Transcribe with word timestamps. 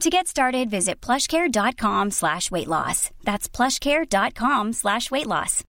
To 0.00 0.10
get 0.10 0.28
started, 0.28 0.70
visit 0.70 1.00
plushcare.com 1.00 2.12
slash 2.12 2.52
weight 2.52 2.68
loss. 2.68 3.10
That's 3.24 3.48
plushcare.com 3.48 4.72
slash 4.72 5.10
weight 5.10 5.26
loss. 5.26 5.64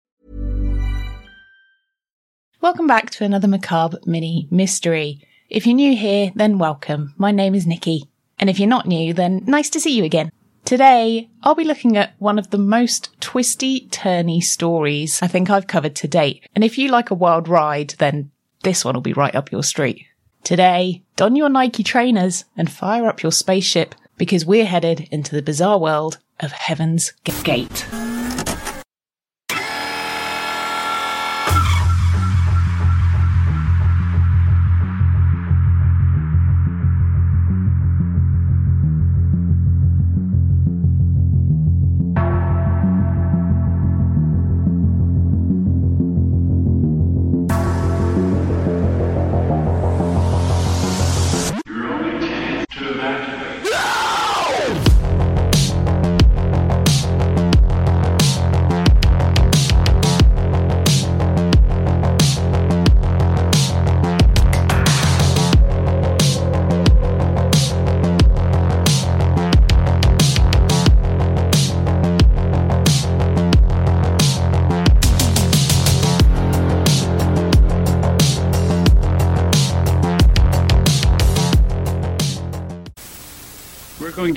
Welcome 2.61 2.86
back 2.86 3.09
to 3.11 3.23
another 3.23 3.47
macabre 3.47 3.97
mini 4.05 4.47
mystery. 4.52 5.21
If 5.49 5.66
you're 5.66 5.75
new 5.75 5.95
here, 5.95 6.31
then 6.36 6.59
welcome. 6.59 7.16
My 7.17 7.31
name 7.31 7.55
is 7.55 7.66
Nikki. 7.66 8.03
And 8.38 8.52
if 8.52 8.59
you're 8.59 8.69
not 8.69 8.86
new, 8.86 9.16
then 9.16 9.44
nice 9.47 9.69
to 9.71 9.80
see 9.80 9.97
you 9.97 10.03
again. 10.03 10.31
Today, 10.64 11.30
I'll 11.41 11.55
be 11.55 11.64
looking 11.64 11.97
at 11.97 12.14
one 12.19 12.38
of 12.38 12.52
the 12.52 12.59
most 12.59 13.09
twisty, 13.19 13.88
turny 13.88 14.43
stories 14.43 15.23
I 15.23 15.27
think 15.27 15.49
I've 15.49 15.66
covered 15.66 15.95
to 15.95 16.08
date. 16.08 16.47
And 16.53 16.64
if 16.64 16.77
you 16.77 16.89
like 16.89 17.09
a 17.09 17.16
wild 17.16 17.47
ride, 17.47 17.95
then 17.97 18.30
this 18.61 18.86
one 18.86 18.93
will 18.93 19.02
be 19.02 19.14
right 19.14 19.33
up 19.33 19.52
your 19.52 19.64
street. 19.64 20.05
Today, 20.43 21.03
don 21.16 21.36
your 21.36 21.49
Nike 21.49 21.83
trainers 21.83 22.45
and 22.55 22.71
fire 22.71 23.08
up 23.08 23.23
your 23.23 23.31
spaceship 23.31 23.95
because 24.20 24.45
we're 24.45 24.66
headed 24.66 25.08
into 25.09 25.36
the 25.36 25.42
bizarre 25.42 25.80
world 25.80 26.20
of 26.39 26.52
Heaven's 26.52 27.14
Gate. 27.44 27.89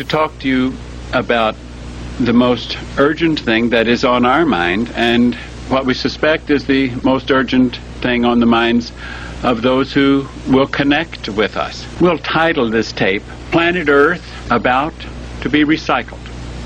To 0.02 0.08
talk 0.08 0.36
to 0.40 0.48
you 0.48 0.74
about 1.12 1.54
the 2.18 2.32
most 2.32 2.76
urgent 2.98 3.38
thing 3.38 3.70
that 3.70 3.86
is 3.86 4.04
on 4.04 4.24
our 4.24 4.44
mind 4.44 4.90
and 4.96 5.34
what 5.68 5.86
we 5.86 5.94
suspect 5.94 6.50
is 6.50 6.66
the 6.66 6.90
most 7.02 7.30
urgent 7.30 7.76
thing 8.00 8.24
on 8.24 8.40
the 8.40 8.46
minds 8.46 8.92
of 9.44 9.62
those 9.62 9.92
who 9.92 10.26
will 10.48 10.66
connect 10.66 11.28
with 11.28 11.56
us. 11.56 11.86
We'll 12.00 12.18
title 12.18 12.68
this 12.68 12.92
tape 12.92 13.22
Planet 13.52 13.88
Earth 13.88 14.24
About 14.50 14.94
to 15.42 15.48
be 15.48 15.64
Recycled. 15.64 16.18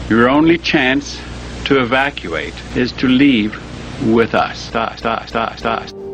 Your 0.08 0.30
only 0.30 0.56
chance 0.56 1.20
to 1.66 1.82
evacuate 1.82 2.54
is 2.74 2.92
to 2.92 3.06
leave 3.06 3.54
with 4.14 4.34
us. 4.34 4.74
us, 4.74 5.04
us, 5.04 5.34
us, 5.34 5.64
us. 5.64 6.05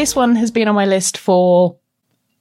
This 0.00 0.16
one 0.16 0.34
has 0.36 0.50
been 0.50 0.66
on 0.66 0.74
my 0.74 0.86
list 0.86 1.18
for 1.18 1.76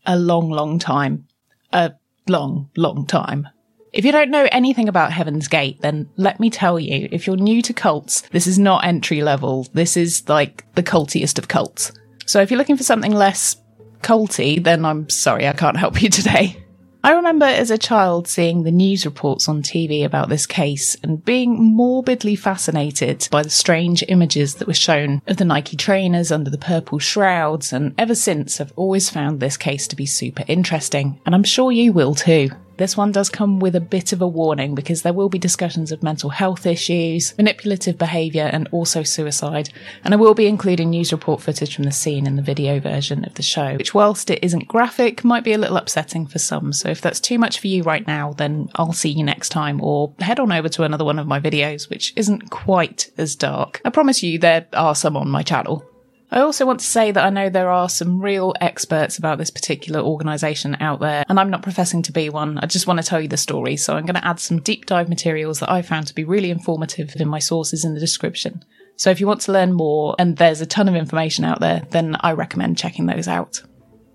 a 0.06 0.18
long, 0.18 0.50
long 0.50 0.80
time. 0.80 1.28
A 1.74 1.92
long, 2.30 2.70
long 2.78 3.06
time. 3.06 3.50
If 3.92 4.06
you 4.06 4.14
don't 4.14 4.32
know 4.32 4.48
anything 4.50 4.88
about 4.88 5.12
Heaven's 5.12 5.50
Gate, 5.50 5.82
then 5.82 6.10
let 6.16 6.40
me 6.40 6.50
tell 6.50 6.80
you, 6.80 7.10
if 7.12 7.28
you're 7.28 7.36
new 7.36 7.62
to 7.64 7.74
cults, 7.74 8.22
this 8.32 8.48
is 8.48 8.58
not 8.58 8.86
entry 8.86 9.22
level. 9.22 9.68
This 9.74 9.98
is 9.98 10.30
like 10.30 10.74
the 10.76 10.84
cultiest 10.84 11.38
of 11.38 11.50
cults. 11.50 11.92
So 12.26 12.40
if 12.40 12.50
you're 12.50 12.58
looking 12.58 12.78
for 12.78 12.84
something 12.84 13.12
less 13.12 13.58
culty, 14.04 14.64
then 14.64 14.86
I'm 14.86 15.10
sorry, 15.10 15.46
I 15.46 15.52
can't 15.52 15.76
help 15.76 16.02
you 16.02 16.10
today. 16.10 16.64
I 17.02 17.14
remember 17.14 17.46
as 17.46 17.72
a 17.72 17.78
child 17.78 18.28
seeing 18.28 18.64
the 18.64 18.72
news 18.72 19.06
reports 19.06 19.48
on 19.48 19.62
TV 19.62 20.04
about 20.04 20.28
this 20.28 20.46
case 20.46 20.98
and 21.02 21.24
being 21.24 21.56
morbidly 21.58 22.36
fascinated 22.36 23.26
by 23.32 23.42
the 23.42 23.50
strange 23.50 24.04
images 24.10 24.56
that 24.56 24.68
were 24.68 24.74
shown 24.74 25.22
of 25.26 25.38
the 25.38 25.46
Nike 25.46 25.78
trainers 25.78 26.30
under 26.30 26.50
the 26.50 26.58
purple 26.58 27.00
shrouds. 27.00 27.72
And 27.72 27.96
ever 27.98 28.16
since, 28.16 28.60
I've 28.60 28.74
always 28.76 29.10
found 29.10 29.40
this 29.40 29.56
case 29.56 29.88
to 29.88 29.96
be 29.96 30.06
super 30.06 30.44
interesting. 30.50 31.22
And 31.26 31.34
I'm 31.34 31.46
sure 31.46 31.72
you 31.72 31.94
will 31.94 32.16
too. 32.16 32.50
This 32.80 32.96
one 32.96 33.12
does 33.12 33.30
come 33.30 33.60
with 33.60 33.76
a 33.76 33.82
bit 33.82 34.14
of 34.14 34.22
a 34.22 34.28
warning 34.28 34.74
because 34.74 35.02
there 35.02 35.12
will 35.12 35.28
be 35.28 35.38
discussions 35.38 35.92
of 35.92 36.02
mental 36.02 36.30
health 36.30 36.66
issues, 36.66 37.36
manipulative 37.38 37.98
behaviour, 37.98 38.50
and 38.54 38.70
also 38.72 39.04
suicide. 39.04 39.70
And 40.06 40.14
I 40.14 40.18
will 40.18 40.34
be 40.34 40.48
including 40.48 40.90
news 40.90 41.12
report 41.12 41.42
footage 41.42 41.76
from 41.76 41.84
the 41.84 41.92
scene 41.92 42.26
in 42.26 42.38
the 42.38 42.42
video 42.42 42.80
version 42.80 43.26
of 43.26 43.34
the 43.34 43.44
show, 43.44 43.76
which, 43.76 43.94
whilst 43.94 44.30
it 44.30 44.42
isn't 44.42 44.70
graphic, 44.70 45.26
might 45.26 45.44
be 45.44 45.52
a 45.52 45.58
little 45.58 45.76
upsetting 45.76 46.26
for 46.26 46.40
some. 46.40 46.72
So 46.72 46.88
if 46.88 47.02
that's 47.02 47.20
too 47.20 47.38
much 47.38 47.60
for 47.60 47.68
you 47.68 47.84
right 47.84 48.08
now, 48.08 48.32
then 48.32 48.70
I'll 48.76 48.94
see 48.94 49.10
you 49.10 49.26
next 49.26 49.50
time, 49.50 49.82
or 49.82 50.14
head 50.22 50.40
on 50.40 50.54
over 50.54 50.70
to 50.70 50.84
another 50.84 51.04
one 51.04 51.20
of 51.20 51.28
my 51.28 51.42
videos, 51.42 51.90
which 51.90 52.14
isn't 52.16 52.50
quite 52.50 53.12
as 53.18 53.36
dark. 53.36 53.82
I 53.84 53.90
promise 53.90 54.24
you 54.24 54.40
there 54.40 54.68
are 54.72 54.96
some 54.96 55.18
on 55.18 55.28
my 55.28 55.44
channel. 55.44 55.89
I 56.32 56.42
also 56.42 56.64
want 56.64 56.80
to 56.82 56.86
say 56.86 57.12
that 57.12 57.26
I 57.26 57.32
know 57.32 57.50
there 57.50 57.72
are 57.72 57.90
some 57.90 58.22
real 58.22 58.54
experts 58.62 59.18
about 59.18 59.40
this 59.40 59.50
particular 59.50 60.00
organisation 60.00 60.78
out 60.80 61.00
there, 61.00 61.26
and 61.28 61.40
I'm 61.40 61.50
not 61.50 61.64
professing 61.64 62.04
to 62.04 62.12
be 62.12 62.30
one. 62.30 62.60
I 62.60 62.68
just 62.68 62.86
want 62.86 63.02
to 63.02 63.06
tell 63.06 63.20
you 63.20 63.28
the 63.28 63.36
story, 63.36 63.76
so 63.78 63.96
I'm 63.96 64.06
going 64.06 64.14
to 64.14 64.28
add 64.28 64.40
some 64.40 64.62
deep 64.62 64.86
dive 64.86 65.10
materials 65.10 65.60
that 65.60 65.72
I 65.72 65.82
found 65.82 66.06
to 66.06 66.14
be 66.14 66.24
really 66.24 66.52
informative 66.52 67.16
in 67.16 67.28
my 67.28 67.40
sources 67.40 67.84
in 67.84 67.96
the 67.96 68.00
description. 68.00 68.64
So 68.96 69.10
if 69.10 69.20
you 69.20 69.26
want 69.26 69.42
to 69.42 69.52
learn 69.52 69.74
more, 69.74 70.16
and 70.20 70.38
there's 70.38 70.62
a 70.62 70.68
ton 70.68 70.88
of 70.88 70.94
information 70.94 71.46
out 71.46 71.62
there, 71.62 71.88
then 71.90 72.16
I 72.20 72.34
recommend 72.34 72.78
checking 72.78 73.08
those 73.08 73.28
out. 73.28 73.64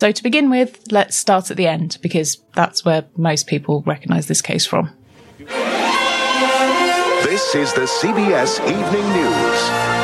So 0.00 0.12
to 0.12 0.22
begin 0.22 0.50
with, 0.50 0.84
let's 0.93 1.17
start 1.17 1.50
at 1.50 1.56
the 1.56 1.67
end, 1.67 1.99
because 2.00 2.40
that's 2.55 2.84
where 2.84 3.06
most 3.17 3.49
people 3.49 3.82
recognise 3.87 4.28
this 4.28 4.40
case 4.40 4.64
from. 4.64 4.93
This 7.25 7.56
is 7.56 7.72
the 7.72 7.87
CBS 7.87 8.60
Evening 8.60 9.12
News. 9.14 10.03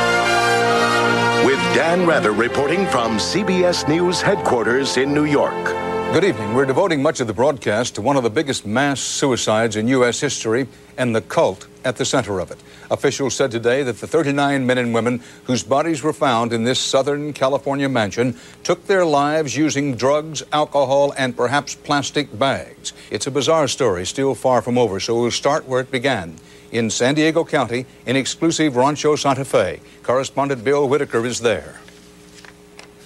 Dan 1.72 2.04
Rather 2.04 2.32
reporting 2.32 2.84
from 2.88 3.18
CBS 3.18 3.86
News 3.86 4.20
headquarters 4.20 4.96
in 4.96 5.14
New 5.14 5.24
York. 5.24 5.66
Good 6.12 6.24
evening. 6.24 6.52
We're 6.52 6.66
devoting 6.66 7.00
much 7.00 7.20
of 7.20 7.28
the 7.28 7.32
broadcast 7.32 7.94
to 7.94 8.02
one 8.02 8.16
of 8.16 8.24
the 8.24 8.28
biggest 8.28 8.66
mass 8.66 9.00
suicides 9.00 9.76
in 9.76 9.86
U.S. 9.86 10.18
history 10.18 10.66
and 10.98 11.14
the 11.14 11.20
cult 11.20 11.68
at 11.84 11.94
the 11.94 12.04
center 12.04 12.40
of 12.40 12.50
it. 12.50 12.58
Officials 12.90 13.36
said 13.36 13.52
today 13.52 13.84
that 13.84 13.98
the 13.98 14.08
39 14.08 14.66
men 14.66 14.78
and 14.78 14.92
women 14.92 15.22
whose 15.44 15.62
bodies 15.62 16.02
were 16.02 16.12
found 16.12 16.52
in 16.52 16.64
this 16.64 16.80
Southern 16.80 17.32
California 17.32 17.88
mansion 17.88 18.36
took 18.64 18.88
their 18.88 19.04
lives 19.04 19.56
using 19.56 19.94
drugs, 19.94 20.42
alcohol, 20.52 21.14
and 21.16 21.36
perhaps 21.36 21.76
plastic 21.76 22.36
bags. 22.36 22.92
It's 23.12 23.28
a 23.28 23.30
bizarre 23.30 23.68
story, 23.68 24.04
still 24.06 24.34
far 24.34 24.60
from 24.60 24.76
over, 24.76 24.98
so 24.98 25.20
we'll 25.20 25.30
start 25.30 25.68
where 25.68 25.80
it 25.80 25.92
began. 25.92 26.34
In 26.72 26.88
San 26.88 27.14
Diego 27.14 27.44
County, 27.44 27.86
in 28.06 28.16
exclusive 28.16 28.76
Rancho 28.76 29.16
Santa 29.16 29.44
Fe. 29.44 29.80
Correspondent 30.02 30.62
Bill 30.62 30.88
Whitaker 30.88 31.26
is 31.26 31.40
there. 31.40 31.80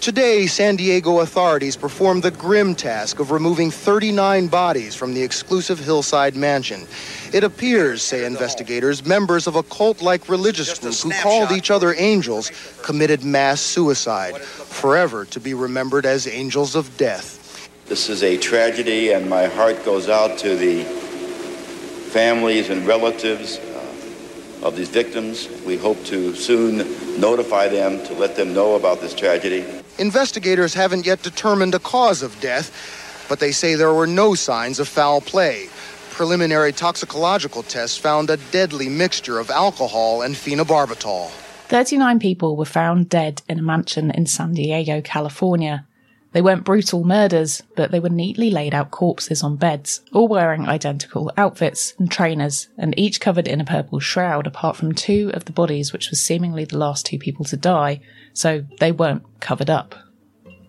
Today, 0.05 0.47
San 0.47 0.77
Diego 0.77 1.21
authorities 1.21 1.77
performed 1.77 2.23
the 2.23 2.31
grim 2.31 2.75
task 2.75 3.21
of 3.21 3.31
removing 3.31 3.71
39 3.71 4.49
bodies 4.49 4.95
from 4.95 5.15
the 5.15 5.23
exclusive 5.23 5.79
hillside 5.79 6.37
mansion. 6.37 6.87
It 7.33 7.43
appears, 7.43 8.03
say 8.03 8.27
investigators, 8.27 9.07
members 9.07 9.47
of 9.47 9.57
a 9.57 9.63
cult 9.63 10.03
like 10.03 10.29
religious 10.29 10.79
group 10.79 10.95
who 10.97 11.11
called 11.23 11.53
each 11.53 11.71
other 11.71 11.95
angels 11.97 12.53
committed 12.83 13.25
mass 13.25 13.63
suicide, 13.63 14.37
forever 14.43 15.25
to 15.25 15.41
be 15.41 15.55
remembered 15.55 16.05
as 16.05 16.27
angels 16.27 16.75
of 16.75 16.95
death. 16.99 17.71
This 17.87 18.11
is 18.11 18.23
a 18.23 18.37
tragedy, 18.37 19.13
and 19.13 19.27
my 19.27 19.47
heart 19.47 19.87
goes 19.87 20.11
out 20.11 20.37
to 20.41 20.55
the 20.55 20.85
families 22.15 22.71
and 22.71 22.87
relatives 22.87 23.59
uh, 23.59 24.67
of 24.67 24.77
these 24.77 24.89
victims. 24.89 25.49
We 25.67 25.77
hope 25.77 26.01
to 26.05 26.33
soon 26.37 26.77
notify 27.21 27.67
them 27.67 28.07
to 28.07 28.15
let 28.15 28.37
them 28.37 28.55
know 28.55 28.77
about 28.77 29.01
this 29.01 29.15
tragedy. 29.15 29.65
Investigators 29.99 30.75
haven't 30.75 31.07
yet 31.07 31.23
determined 31.23 31.75
a 31.75 31.81
cause 31.81 32.23
of 32.23 32.39
death, 32.41 32.71
but 33.29 33.41
they 33.41 33.51
say 33.51 33.75
there 33.75 33.93
were 33.93 34.07
no 34.07 34.37
signs 34.37 34.79
of 34.79 34.87
foul 34.87 35.21
play. 35.21 35.67
Preliminary 36.11 36.71
toxicological 36.73 37.65
tests 37.65 37.99
found 37.99 38.31
a 38.31 38.37
deadly 38.53 38.89
mixture 38.89 39.41
of 39.41 39.51
alcohol 39.51 40.23
and 40.23 40.37
phenobarbital. 40.37 41.31
39 41.67 42.21
people 42.21 42.55
were 42.57 42.65
found 42.65 43.09
dead 43.09 43.43
in 43.49 43.59
a 43.59 43.63
mansion 43.63 44.13
in 44.13 44.27
San 44.27 44.53
Diego, 44.55 45.01
California. 45.01 45.85
They 46.35 46.43
weren't 46.43 46.65
brutal 46.65 47.05
murders, 47.05 47.63
but 47.77 47.93
they 47.93 48.01
were 48.01 48.09
neatly 48.09 48.51
laid 48.51 48.75
out 48.75 48.91
corpses 48.91 49.45
on 49.45 49.55
beds, 49.55 50.01
all 50.13 50.27
wearing 50.27 50.67
identical 50.67 51.31
outfits 51.37 51.95
and 51.97 52.11
trainers, 52.11 52.67
and 52.77 52.93
each 52.99 53.21
covered 53.21 53.47
in 53.47 53.61
a 53.61 53.65
purple 53.65 54.01
shroud, 54.01 54.49
apart 54.49 54.75
from 54.75 54.95
two 54.95 55.31
of 55.33 55.45
the 55.45 55.53
bodies, 55.53 55.93
which 55.93 56.11
was 56.11 56.21
seemingly 56.21 56.65
the 56.65 56.77
last 56.77 57.07
two 57.07 57.21
people 57.21 57.45
to 57.45 57.57
die, 57.57 58.01
so 58.33 58.65
they 58.81 58.91
weren't 58.91 59.23
covered 59.39 59.71
up. 59.71 59.95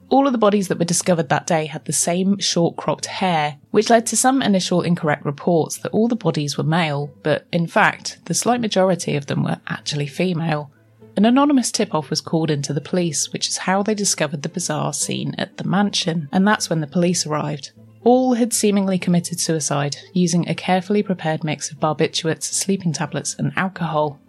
All 0.10 0.28
of 0.28 0.34
the 0.34 0.38
bodies 0.38 0.68
that 0.68 0.78
were 0.78 0.86
discovered 0.86 1.30
that 1.30 1.48
day 1.48 1.66
had 1.66 1.86
the 1.86 1.94
same 1.94 2.38
short 2.38 2.76
cropped 2.76 3.08
hair, 3.08 3.58
which 3.72 3.90
led 3.90 4.06
to 4.06 4.16
some 4.16 4.44
initial 4.44 4.84
incorrect 4.84 5.26
reports 5.26 5.78
that 5.80 5.92
all 5.92 6.08
the 6.08 6.16
bodies 6.16 6.60
were 6.60 6.64
male, 6.64 7.12
but 7.24 7.48
in 7.52 7.66
fact, 7.66 8.20
the 8.26 8.36
slight 8.36 8.62
majority 8.62 9.16
of 9.16 9.26
them 9.26 9.44
were 9.44 9.60
actually 9.68 10.06
female. 10.06 10.70
An 11.18 11.24
anonymous 11.24 11.72
tip 11.72 11.96
off 11.96 12.10
was 12.10 12.20
called 12.20 12.52
into 12.52 12.74
the 12.74 12.82
police, 12.82 13.32
which 13.32 13.48
is 13.48 13.58
how 13.60 13.82
they 13.82 13.96
discovered 13.96 14.42
the 14.42 14.50
bizarre 14.50 14.92
scene 14.92 15.34
at 15.38 15.56
the 15.58 15.64
mansion, 15.64 16.28
and 16.32 16.46
that's 16.46 16.70
when 16.70 16.82
the 16.82 16.88
police 16.88 17.26
arrived. 17.26 17.72
All 18.04 18.34
had 18.34 18.54
seemingly 18.54 19.00
committed 19.00 19.40
suicide 19.40 19.96
using 20.14 20.48
a 20.48 20.54
carefully 20.54 21.02
prepared 21.02 21.44
mix 21.44 21.72
of 21.72 21.80
barbiturates, 21.80 22.44
sleeping 22.44 22.92
tablets, 22.92 23.34
and 23.40 23.54
alcohol. 23.56 24.20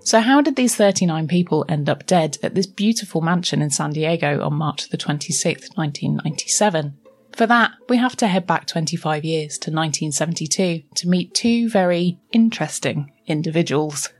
So, 0.00 0.20
how 0.20 0.42
did 0.42 0.56
these 0.56 0.76
39 0.76 1.28
people 1.28 1.64
end 1.66 1.88
up 1.88 2.04
dead 2.04 2.36
at 2.42 2.54
this 2.54 2.66
beautiful 2.66 3.22
mansion 3.22 3.62
in 3.62 3.70
San 3.70 3.92
Diego 3.92 4.44
on 4.44 4.52
March 4.52 4.90
the 4.90 4.98
26th, 4.98 5.74
1997? 5.76 6.94
For 7.32 7.46
that, 7.46 7.72
we 7.88 7.96
have 7.96 8.14
to 8.16 8.28
head 8.28 8.46
back 8.46 8.66
25 8.66 9.24
years 9.24 9.58
to 9.58 9.70
1972 9.70 10.82
to 10.94 11.08
meet 11.08 11.34
two 11.34 11.70
very 11.70 12.18
interesting 12.32 13.10
individuals. 13.26 14.10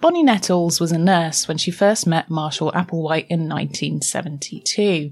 Bonnie 0.00 0.22
Nettles 0.22 0.78
was 0.78 0.92
a 0.92 0.98
nurse 0.98 1.48
when 1.48 1.58
she 1.58 1.72
first 1.72 2.06
met 2.06 2.30
Marshall 2.30 2.70
Applewhite 2.70 3.26
in 3.28 3.48
1972. 3.48 5.10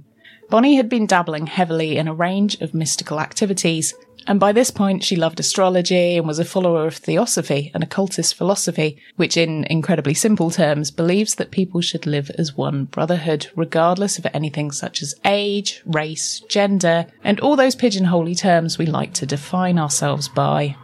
Bonnie 0.49 0.77
had 0.77 0.89
been 0.89 1.07
dabbling 1.07 1.49
heavily 1.49 1.97
in 1.97 2.07
a 2.07 2.15
range 2.15 2.61
of 2.61 2.73
mystical 2.73 3.19
activities, 3.19 3.95
and 4.29 4.39
by 4.39 4.53
this 4.53 4.71
point 4.71 5.03
she 5.03 5.17
loved 5.17 5.41
astrology 5.41 6.17
and 6.17 6.25
was 6.25 6.39
a 6.39 6.45
follower 6.45 6.87
of 6.87 6.95
theosophy, 6.95 7.73
an 7.75 7.83
occultist 7.83 8.37
philosophy, 8.37 8.97
which 9.17 9.37
in 9.37 9.65
incredibly 9.65 10.15
simple 10.15 10.53
terms 10.53 10.93
believes 10.93 11.35
that 11.35 11.51
people 11.51 11.81
should 11.81 12.07
live 12.07 12.31
as 12.39 12.57
one 12.57 12.85
brotherhood, 12.85 13.49
regardless 13.57 14.19
of 14.19 14.27
anything 14.33 14.71
such 14.71 15.03
as 15.03 15.17
age, 15.25 15.83
race, 15.85 16.43
gender, 16.49 17.07
and 17.25 17.41
all 17.41 17.57
those 17.57 17.75
pigeonholey 17.75 18.37
terms 18.37 18.79
we 18.79 18.87
like 18.87 19.13
to 19.15 19.27
define 19.27 19.81
ourselves 19.81 20.29
by. 20.29 20.77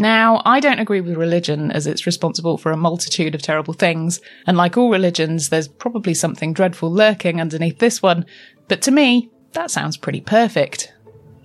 Now, 0.00 0.40
I 0.46 0.60
don't 0.60 0.78
agree 0.78 1.02
with 1.02 1.18
religion 1.18 1.70
as 1.70 1.86
it's 1.86 2.06
responsible 2.06 2.56
for 2.56 2.72
a 2.72 2.76
multitude 2.76 3.34
of 3.34 3.42
terrible 3.42 3.74
things, 3.74 4.18
and 4.46 4.56
like 4.56 4.78
all 4.78 4.90
religions, 4.90 5.50
there's 5.50 5.68
probably 5.68 6.14
something 6.14 6.54
dreadful 6.54 6.90
lurking 6.90 7.38
underneath 7.38 7.80
this 7.80 8.00
one, 8.00 8.24
but 8.66 8.80
to 8.80 8.90
me, 8.90 9.28
that 9.52 9.70
sounds 9.70 9.98
pretty 9.98 10.22
perfect. 10.22 10.90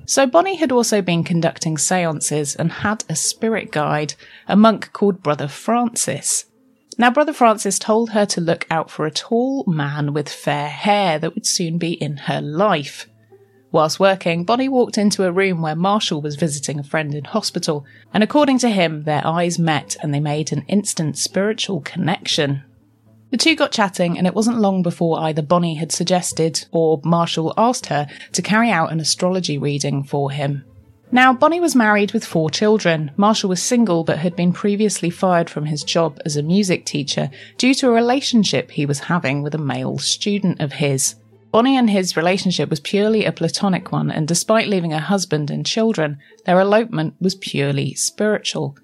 So 0.06 0.26
Bonnie 0.26 0.56
had 0.56 0.72
also 0.72 1.02
been 1.02 1.26
conducting 1.26 1.78
seances 1.78 2.56
and 2.56 2.72
had 2.72 3.04
a 3.10 3.16
spirit 3.18 3.74
guide, 3.74 4.14
a 4.48 4.56
monk 4.56 4.94
called 4.94 5.22
Brother 5.22 5.50
Francis. 5.50 6.46
Now, 6.98 7.12
Brother 7.12 7.34
Francis 7.34 7.78
told 7.78 8.12
her 8.12 8.26
to 8.28 8.40
look 8.40 8.66
out 8.72 8.90
for 8.90 9.06
a 9.06 9.12
tall 9.12 9.66
man 9.68 10.14
with 10.14 10.30
fair 10.30 10.70
hair 10.70 11.20
that 11.20 11.36
would 11.36 11.46
soon 11.46 11.78
be 11.78 11.92
in 11.92 12.16
her 12.16 12.40
life. 12.40 13.10
Whilst 13.76 14.00
working, 14.00 14.46
Bonnie 14.46 14.70
walked 14.70 14.98
into 14.98 15.26
a 15.26 15.34
room 15.34 15.62
where 15.62 15.76
Marshall 15.76 16.22
was 16.22 16.38
visiting 16.38 16.80
a 16.80 16.84
friend 16.84 17.14
in 17.14 17.26
hospital, 17.26 17.86
and 18.14 18.24
according 18.24 18.58
to 18.60 18.70
him, 18.70 19.04
their 19.04 19.22
eyes 19.28 19.60
met 19.60 19.98
and 20.02 20.14
they 20.14 20.22
made 20.22 20.54
an 20.54 20.64
instant 20.70 21.18
spiritual 21.18 21.82
connection. 21.82 22.64
The 23.32 23.38
two 23.38 23.54
got 23.54 23.74
chatting, 23.74 24.18
and 24.18 24.26
it 24.26 24.34
wasn't 24.34 24.62
long 24.62 24.82
before 24.82 25.20
either 25.20 25.42
Bonnie 25.42 25.76
had 25.76 25.92
suggested 25.92 26.66
or 26.72 27.02
Marshall 27.04 27.54
asked 27.58 27.88
her 27.88 28.08
to 28.32 28.42
carry 28.42 28.72
out 28.72 28.94
an 28.94 29.02
astrology 29.02 29.58
reading 29.58 30.06
for 30.06 30.32
him. 30.32 30.64
Now, 31.12 31.34
Bonnie 31.34 31.60
was 31.60 31.76
married 31.76 32.14
with 32.14 32.24
four 32.24 32.50
children. 32.50 33.12
Marshall 33.18 33.50
was 33.50 33.62
single 33.62 34.06
but 34.06 34.20
had 34.20 34.38
been 34.38 34.54
previously 34.54 35.10
fired 35.10 35.50
from 35.50 35.66
his 35.66 35.84
job 35.84 36.18
as 36.24 36.38
a 36.38 36.44
music 36.44 36.86
teacher 36.86 37.30
due 37.58 37.74
to 37.74 37.90
a 37.90 37.92
relationship 37.92 38.72
he 38.72 38.86
was 38.86 39.00
having 39.00 39.44
with 39.44 39.54
a 39.54 39.58
male 39.58 39.98
student 39.98 40.62
of 40.62 40.72
his. 40.72 41.16
Bonnie 41.56 41.78
and 41.78 41.90
his 41.90 42.18
relationship 42.18 42.70
was 42.70 42.82
purely 42.82 43.24
a 43.24 43.32
platonic 43.32 43.90
one, 43.90 44.12
and 44.12 44.28
despite 44.28 44.68
leaving 44.68 44.92
her 44.92 45.00
husband 45.00 45.50
and 45.50 45.66
children, 45.66 46.18
their 46.46 46.60
elopement 46.60 47.16
was 47.22 47.34
purely 47.34 47.94
spiritual. 47.94 48.76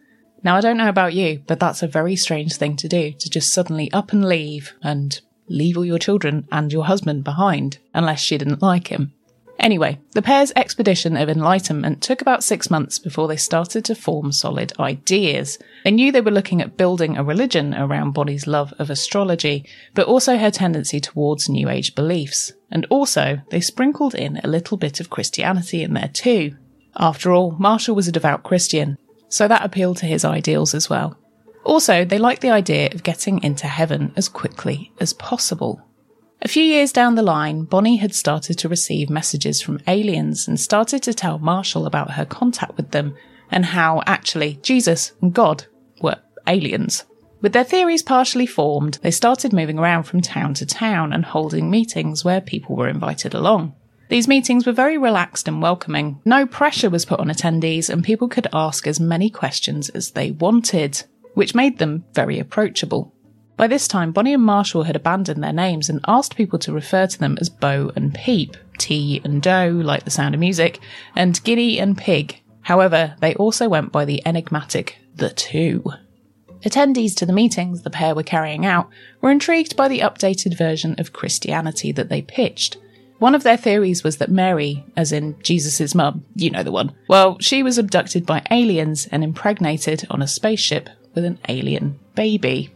Now, 0.42 0.56
I 0.56 0.62
don't 0.62 0.78
know 0.78 0.88
about 0.88 1.14
you, 1.14 1.44
but 1.48 1.60
that's 1.60 1.84
a 1.84 1.88
very 1.88 2.16
strange 2.16 2.56
thing 2.56 2.78
to 2.78 2.88
do, 2.88 3.12
to 3.12 3.30
just 3.30 3.54
suddenly 3.54 3.92
up 3.92 4.14
and 4.14 4.24
leave 4.24 4.74
and 4.82 5.20
leave 5.50 5.76
all 5.76 5.84
your 5.84 6.00
children 6.00 6.48
and 6.50 6.72
your 6.72 6.86
husband 6.86 7.26
behind, 7.26 7.80
unless 7.94 8.22
she 8.22 8.38
didn't 8.38 8.62
like 8.62 8.88
him. 8.88 9.12
Anyway, 9.60 10.00
the 10.14 10.22
pair's 10.22 10.54
expedition 10.56 11.18
of 11.18 11.28
enlightenment 11.28 12.02
took 12.02 12.22
about 12.22 12.42
six 12.42 12.72
months 12.72 13.00
before 13.00 13.28
they 13.28 13.36
started 13.36 13.84
to 13.84 13.96
form 13.96 14.32
solid 14.32 14.72
ideas. 14.80 15.60
They 15.84 15.92
knew 15.92 16.14
they 16.14 16.22
were 16.22 16.32
looking 16.32 16.62
at 16.62 16.78
building 16.78 17.18
a 17.18 17.24
religion 17.24 17.76
around 17.76 18.14
Bonnie's 18.14 18.48
love 18.48 18.74
of 18.80 18.90
astrology, 18.90 19.66
but 19.94 20.08
also 20.08 20.38
her 20.38 20.52
tendency 20.52 21.02
towards 21.02 21.50
New 21.50 21.68
Age 21.68 21.96
beliefs. 21.96 22.54
And 22.72 22.86
also, 22.90 23.42
they 23.50 23.62
sprinkled 23.62 24.16
in 24.16 24.40
a 24.44 24.48
little 24.48 24.78
bit 24.78 25.00
of 25.00 25.10
Christianity 25.10 25.84
in 25.84 25.94
there 25.94 26.10
too. 26.14 26.56
After 26.96 27.32
all, 27.32 27.52
Marshall 27.52 27.96
was 27.96 28.08
a 28.08 28.12
devout 28.12 28.44
Christian, 28.44 28.98
so 29.30 29.48
that 29.48 29.64
appealed 29.64 29.98
to 29.98 30.06
his 30.06 30.26
ideals 30.26 30.74
as 30.74 30.90
well. 30.90 31.18
Also, 31.64 32.04
they 32.04 32.18
liked 32.18 32.42
the 32.42 32.50
idea 32.50 32.90
of 32.94 33.04
getting 33.04 33.44
into 33.44 33.68
heaven 33.68 34.14
as 34.16 34.28
quickly 34.30 34.92
as 35.00 35.14
possible. 35.14 35.82
A 36.42 36.48
few 36.48 36.64
years 36.64 36.92
down 36.92 37.16
the 37.16 37.22
line, 37.22 37.66
Bonnie 37.66 37.98
had 37.98 38.16
started 38.16 38.58
to 38.58 38.70
receive 38.70 39.12
messages 39.12 39.62
from 39.62 39.80
aliens 39.86 40.48
and 40.48 40.60
started 40.60 41.04
to 41.04 41.14
tell 41.14 41.38
Marshall 41.38 41.86
about 41.86 42.12
her 42.12 42.26
contact 42.26 42.78
with 42.78 42.92
them 42.92 43.16
and 43.52 43.64
how 43.64 44.02
actually 44.08 44.60
Jesus 44.64 45.12
and 45.22 45.34
God 45.34 45.66
were 46.02 46.18
aliens. 46.48 47.04
With 47.42 47.54
their 47.54 47.64
theories 47.64 48.04
partially 48.04 48.46
formed, 48.46 49.00
they 49.02 49.12
started 49.12 49.52
moving 49.52 49.80
around 49.80 50.04
from 50.04 50.22
town 50.22 50.54
to 50.56 50.66
town 50.66 51.12
and 51.12 51.26
holding 51.26 51.72
meetings 51.72 52.24
where 52.24 52.40
people 52.40 52.76
were 52.76 52.88
invited 52.88 53.34
along. 53.34 53.74
These 54.10 54.28
meetings 54.28 54.66
were 54.66 54.74
very 54.74 54.98
relaxed 54.98 55.48
and 55.48 55.62
welcoming. 55.62 56.20
No 56.24 56.46
pressure 56.46 56.90
was 56.90 57.06
put 57.06 57.20
on 57.20 57.30
attendees, 57.30 57.90
and 57.90 58.04
people 58.04 58.28
could 58.28 58.48
ask 58.54 58.86
as 58.86 59.00
many 59.00 59.30
questions 59.30 59.90
as 59.90 60.12
they 60.12 60.32
wanted, 60.32 61.04
which 61.34 61.56
made 61.56 61.80
them 61.80 62.04
very 62.14 62.38
approachable. 62.38 63.16
By 63.58 63.68
this 63.68 63.88
time, 63.88 64.12
Bonnie 64.12 64.34
and 64.34 64.44
Marshall 64.44 64.84
had 64.84 64.96
abandoned 64.96 65.44
their 65.44 65.54
names 65.54 65.90
and 65.90 66.00
asked 66.08 66.36
people 66.36 66.60
to 66.60 66.74
refer 66.74 67.08
to 67.08 67.20
them 67.20 67.38
as 67.40 67.50
Bo 67.50 67.92
and 67.96 68.14
Peep, 68.14 68.58
Ti 68.78 69.22
and 69.24 69.42
Do, 69.42 69.82
like 69.82 70.04
the 70.04 70.12
sound 70.12 70.36
of 70.36 70.40
music, 70.40 70.80
and 71.16 71.42
Guinea 71.44 71.80
and 71.80 71.98
Pig. 71.98 72.42
However, 72.62 73.16
they 73.20 73.34
also 73.36 73.70
went 73.70 73.92
by 73.92 74.06
the 74.06 74.22
enigmatic 74.28 74.98
The 75.16 75.30
Two. 75.30 75.84
Attendees 76.64 77.16
to 77.16 77.26
the 77.26 77.34
meetings 77.34 77.82
the 77.82 77.90
pair 77.90 78.14
were 78.14 78.24
carrying 78.24 78.66
out 78.66 78.90
were 79.20 79.32
intrigued 79.32 79.76
by 79.76 79.88
the 79.88 80.00
updated 80.00 80.58
version 80.58 80.96
of 81.00 81.14
Christianity 81.14 81.92
that 81.92 82.10
they 82.10 82.22
pitched. 82.22 82.78
One 83.18 83.36
of 83.36 83.44
their 83.44 83.58
theories 83.58 84.04
was 84.04 84.18
that 84.18 84.32
Mary, 84.32 84.84
as 84.96 85.12
in 85.12 85.40
Jesus' 85.44 85.94
mum, 85.94 86.26
you 86.36 86.50
know 86.50 86.64
the 86.64 86.72
one, 86.72 86.94
well, 87.08 87.38
she 87.40 87.62
was 87.62 87.78
abducted 87.78 88.26
by 88.26 88.44
aliens 88.50 89.08
and 89.12 89.24
impregnated 89.24 90.06
on 90.10 90.22
a 90.22 90.28
spaceship 90.28 90.90
with 91.14 91.26
an 91.26 91.40
alien 91.48 92.00
baby. 92.16 92.72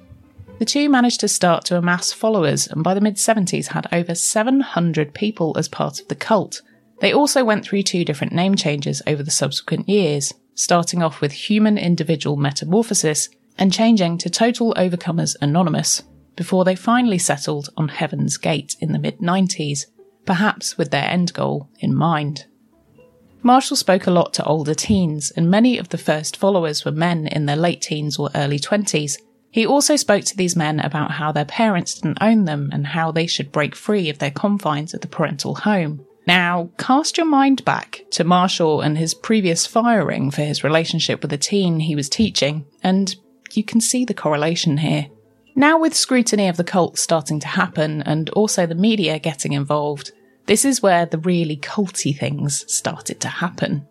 The 0.60 0.66
two 0.66 0.90
managed 0.90 1.20
to 1.22 1.28
start 1.28 1.66
to 1.66 1.78
amass 1.78 2.14
followers 2.14 2.68
and 2.68 2.84
by 2.84 2.94
the 2.94 3.02
mid 3.02 3.16
70s 3.16 3.68
had 3.68 3.88
over 3.92 4.16
700 4.16 5.14
people 5.14 5.56
as 5.58 5.68
part 5.68 6.00
of 6.00 6.08
the 6.08 6.16
cult. 6.16 6.62
They 7.02 7.12
also 7.12 7.44
went 7.44 7.66
through 7.66 7.84
two 7.84 8.06
different 8.06 8.34
name 8.34 8.56
changes 8.56 9.02
over 9.06 9.22
the 9.22 9.32
subsequent 9.32 9.90
years, 9.90 10.34
starting 10.54 11.04
off 11.04 11.22
with 11.22 11.34
Human 11.34 11.78
Individual 11.78 12.38
Metamorphosis 12.38 13.30
and 13.58 13.74
changing 13.74 14.18
to 14.20 14.30
Total 14.30 14.74
Overcomers 14.76 15.36
Anonymous, 15.42 16.04
before 16.36 16.66
they 16.66 16.76
finally 16.76 17.18
settled 17.18 17.70
on 17.78 17.88
Heaven's 17.88 18.38
Gate 18.38 18.76
in 18.80 18.92
the 18.92 19.00
mid 19.00 19.20
90s 19.20 19.86
perhaps 20.26 20.78
with 20.78 20.92
their 20.92 21.08
end 21.10 21.34
goal 21.34 21.70
in 21.80 21.96
mind. 21.96 22.46
Marshall 23.44 23.78
spoke 23.78 24.08
a 24.08 24.12
lot 24.12 24.34
to 24.34 24.44
older 24.44 24.74
teens, 24.74 25.32
and 25.32 25.52
many 25.52 25.78
of 25.78 25.90
the 25.90 25.98
first 25.98 26.36
followers 26.36 26.84
were 26.84 26.92
men 26.92 27.28
in 27.28 27.46
their 27.46 27.56
late 27.56 27.82
teens 27.82 28.18
or 28.18 28.30
early 28.34 28.58
20s. 28.58 29.20
He 29.52 29.66
also 29.66 29.96
spoke 29.96 30.26
to 30.26 30.36
these 30.36 30.56
men 30.56 30.80
about 30.80 31.12
how 31.12 31.32
their 31.32 31.46
parents 31.46 31.94
didn't 31.94 32.18
own 32.22 32.46
them 32.46 32.70
and 32.74 32.88
how 32.88 33.12
they 33.12 33.28
should 33.28 33.52
break 33.52 33.76
free 33.76 34.10
of 34.10 34.18
their 34.18 34.32
confines 34.32 34.94
of 34.94 35.02
the 35.02 35.08
parental 35.08 35.56
home. 35.56 36.06
Now, 36.28 36.72
cast 36.80 37.18
your 37.18 37.28
mind 37.28 37.64
back 37.64 38.02
to 38.12 38.24
Marshall 38.24 38.82
and 38.82 38.98
his 38.98 39.14
previous 39.14 39.68
firing 39.68 40.32
for 40.32 40.42
his 40.42 40.64
relationship 40.64 41.22
with 41.22 41.32
a 41.32 41.38
teen 41.38 41.82
he 41.82 41.96
was 41.96 42.10
teaching, 42.10 42.66
and 42.82 43.16
you 43.58 43.64
can 43.64 43.82
see 43.82 44.06
the 44.06 44.14
correlation 44.14 44.78
here. 44.78 45.08
Now, 45.56 45.80
with 45.80 45.94
scrutiny 45.94 46.48
of 46.48 46.58
the 46.58 46.64
cult 46.64 46.98
starting 46.98 47.40
to 47.40 47.48
happen 47.48 48.02
and 48.02 48.30
also 48.32 48.66
the 48.66 48.76
media 48.76 49.20
getting 49.20 49.54
involved, 49.54 50.12
this 50.48 50.66
is 50.66 50.82
where 50.82 51.06
the 51.06 51.18
really 51.18 51.58
culty 51.58 52.18
things 52.18 52.72
started 52.72 53.20
to 53.22 53.28
happen. 53.28 53.88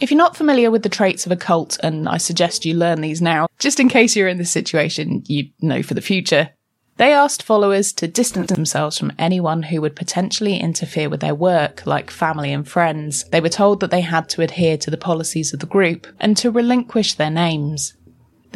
If 0.00 0.10
you're 0.10 0.18
not 0.18 0.36
familiar 0.36 0.70
with 0.70 0.82
the 0.82 0.88
traits 0.88 1.24
of 1.24 1.32
a 1.32 1.36
cult, 1.36 1.78
and 1.82 2.08
I 2.08 2.18
suggest 2.18 2.64
you 2.64 2.74
learn 2.74 3.00
these 3.00 3.22
now, 3.22 3.46
just 3.58 3.80
in 3.80 3.88
case 3.88 4.14
you're 4.14 4.28
in 4.28 4.38
this 4.38 4.50
situation, 4.50 5.22
you 5.26 5.50
know 5.62 5.82
for 5.82 5.94
the 5.94 6.00
future, 6.00 6.50
they 6.98 7.12
asked 7.12 7.42
followers 7.42 7.92
to 7.94 8.08
distance 8.08 8.50
themselves 8.50 8.98
from 8.98 9.12
anyone 9.18 9.62
who 9.64 9.80
would 9.82 9.96
potentially 9.96 10.58
interfere 10.58 11.08
with 11.08 11.20
their 11.20 11.34
work, 11.34 11.86
like 11.86 12.10
family 12.10 12.52
and 12.52 12.66
friends. 12.66 13.24
They 13.24 13.40
were 13.40 13.50
told 13.50 13.80
that 13.80 13.90
they 13.90 14.00
had 14.00 14.28
to 14.30 14.42
adhere 14.42 14.78
to 14.78 14.90
the 14.90 14.96
policies 14.96 15.52
of 15.52 15.60
the 15.60 15.66
group 15.66 16.06
and 16.20 16.36
to 16.38 16.50
relinquish 16.50 17.14
their 17.14 17.30
names. 17.30 17.94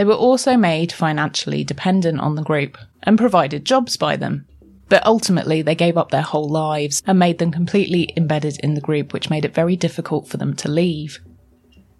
They 0.00 0.06
were 0.06 0.14
also 0.14 0.56
made 0.56 0.92
financially 0.92 1.62
dependent 1.62 2.20
on 2.20 2.34
the 2.34 2.42
group 2.42 2.78
and 3.02 3.18
provided 3.18 3.66
jobs 3.66 3.98
by 3.98 4.16
them. 4.16 4.46
But 4.88 5.04
ultimately, 5.04 5.60
they 5.60 5.74
gave 5.74 5.98
up 5.98 6.10
their 6.10 6.22
whole 6.22 6.48
lives 6.48 7.02
and 7.06 7.18
made 7.18 7.36
them 7.36 7.50
completely 7.50 8.10
embedded 8.16 8.58
in 8.60 8.72
the 8.72 8.80
group, 8.80 9.12
which 9.12 9.28
made 9.28 9.44
it 9.44 9.52
very 9.54 9.76
difficult 9.76 10.26
for 10.26 10.38
them 10.38 10.56
to 10.56 10.70
leave. 10.70 11.20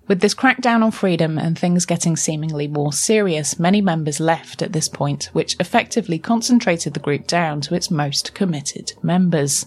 With 0.08 0.20
this 0.20 0.34
crackdown 0.34 0.82
on 0.82 0.92
freedom 0.92 1.36
and 1.36 1.58
things 1.58 1.84
getting 1.84 2.16
seemingly 2.16 2.66
more 2.68 2.94
serious, 2.94 3.58
many 3.58 3.82
members 3.82 4.18
left 4.18 4.62
at 4.62 4.72
this 4.72 4.88
point, 4.88 5.28
which 5.34 5.56
effectively 5.60 6.18
concentrated 6.18 6.94
the 6.94 7.00
group 7.00 7.26
down 7.26 7.60
to 7.60 7.74
its 7.74 7.90
most 7.90 8.32
committed 8.32 8.94
members. 9.02 9.66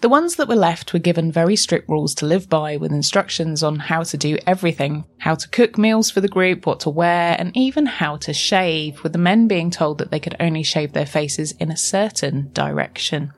The 0.00 0.08
ones 0.08 0.36
that 0.36 0.48
were 0.48 0.56
left 0.56 0.94
were 0.94 0.98
given 0.98 1.30
very 1.30 1.56
strict 1.56 1.86
rules 1.86 2.14
to 2.16 2.26
live 2.26 2.48
by, 2.48 2.78
with 2.78 2.90
instructions 2.90 3.62
on 3.62 3.78
how 3.78 4.02
to 4.04 4.16
do 4.16 4.38
everything 4.46 5.04
how 5.18 5.34
to 5.34 5.48
cook 5.48 5.76
meals 5.76 6.10
for 6.10 6.22
the 6.22 6.28
group, 6.28 6.64
what 6.64 6.80
to 6.80 6.90
wear, 6.90 7.36
and 7.38 7.54
even 7.54 7.84
how 7.84 8.16
to 8.16 8.32
shave, 8.32 9.02
with 9.02 9.12
the 9.12 9.18
men 9.18 9.46
being 9.46 9.70
told 9.70 9.98
that 9.98 10.10
they 10.10 10.18
could 10.18 10.36
only 10.40 10.62
shave 10.62 10.94
their 10.94 11.04
faces 11.04 11.52
in 11.52 11.70
a 11.70 11.76
certain 11.76 12.50
direction. 12.54 13.30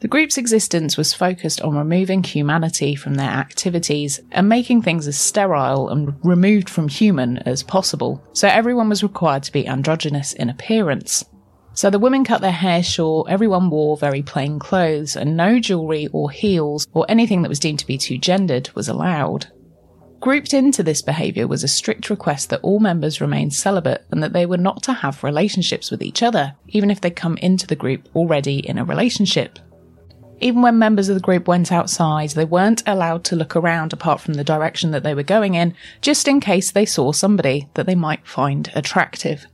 The 0.00 0.08
group's 0.08 0.36
existence 0.36 0.96
was 0.96 1.14
focused 1.14 1.60
on 1.60 1.76
removing 1.76 2.24
humanity 2.24 2.96
from 2.96 3.14
their 3.14 3.30
activities 3.30 4.18
and 4.32 4.48
making 4.48 4.82
things 4.82 5.06
as 5.06 5.16
sterile 5.16 5.90
and 5.90 6.14
removed 6.24 6.68
from 6.68 6.88
human 6.88 7.38
as 7.38 7.62
possible, 7.62 8.20
so 8.32 8.48
everyone 8.48 8.88
was 8.88 9.04
required 9.04 9.44
to 9.44 9.52
be 9.52 9.68
androgynous 9.68 10.32
in 10.32 10.50
appearance. 10.50 11.24
So 11.72 11.88
the 11.88 11.98
women 11.98 12.24
cut 12.24 12.40
their 12.40 12.50
hair 12.50 12.82
short, 12.82 13.30
everyone 13.30 13.70
wore 13.70 13.96
very 13.96 14.22
plain 14.22 14.58
clothes, 14.58 15.16
and 15.16 15.36
no 15.36 15.58
jewellery 15.58 16.08
or 16.12 16.30
heels 16.30 16.86
or 16.92 17.06
anything 17.08 17.42
that 17.42 17.48
was 17.48 17.60
deemed 17.60 17.78
to 17.78 17.86
be 17.86 17.96
too 17.96 18.18
gendered 18.18 18.70
was 18.74 18.88
allowed. 18.88 19.46
Grouped 20.20 20.52
into 20.52 20.82
this 20.82 21.00
behaviour 21.00 21.46
was 21.46 21.64
a 21.64 21.68
strict 21.68 22.10
request 22.10 22.50
that 22.50 22.60
all 22.62 22.78
members 22.78 23.22
remain 23.22 23.50
celibate 23.50 24.04
and 24.10 24.22
that 24.22 24.34
they 24.34 24.44
were 24.44 24.58
not 24.58 24.82
to 24.82 24.92
have 24.92 25.24
relationships 25.24 25.90
with 25.90 26.02
each 26.02 26.22
other, 26.22 26.54
even 26.68 26.90
if 26.90 27.00
they 27.00 27.10
come 27.10 27.38
into 27.38 27.66
the 27.66 27.76
group 27.76 28.06
already 28.14 28.58
in 28.58 28.76
a 28.76 28.84
relationship. 28.84 29.58
Even 30.42 30.60
when 30.60 30.78
members 30.78 31.08
of 31.08 31.14
the 31.14 31.22
group 31.22 31.48
went 31.48 31.72
outside, 31.72 32.30
they 32.30 32.44
weren't 32.44 32.82
allowed 32.86 33.24
to 33.24 33.36
look 33.36 33.56
around 33.56 33.94
apart 33.94 34.20
from 34.20 34.34
the 34.34 34.44
direction 34.44 34.90
that 34.90 35.02
they 35.02 35.14
were 35.14 35.22
going 35.22 35.54
in, 35.54 35.74
just 36.02 36.28
in 36.28 36.40
case 36.40 36.70
they 36.70 36.84
saw 36.84 37.12
somebody 37.12 37.68
that 37.74 37.86
they 37.86 37.94
might 37.94 38.26
find 38.26 38.70
attractive. 38.74 39.46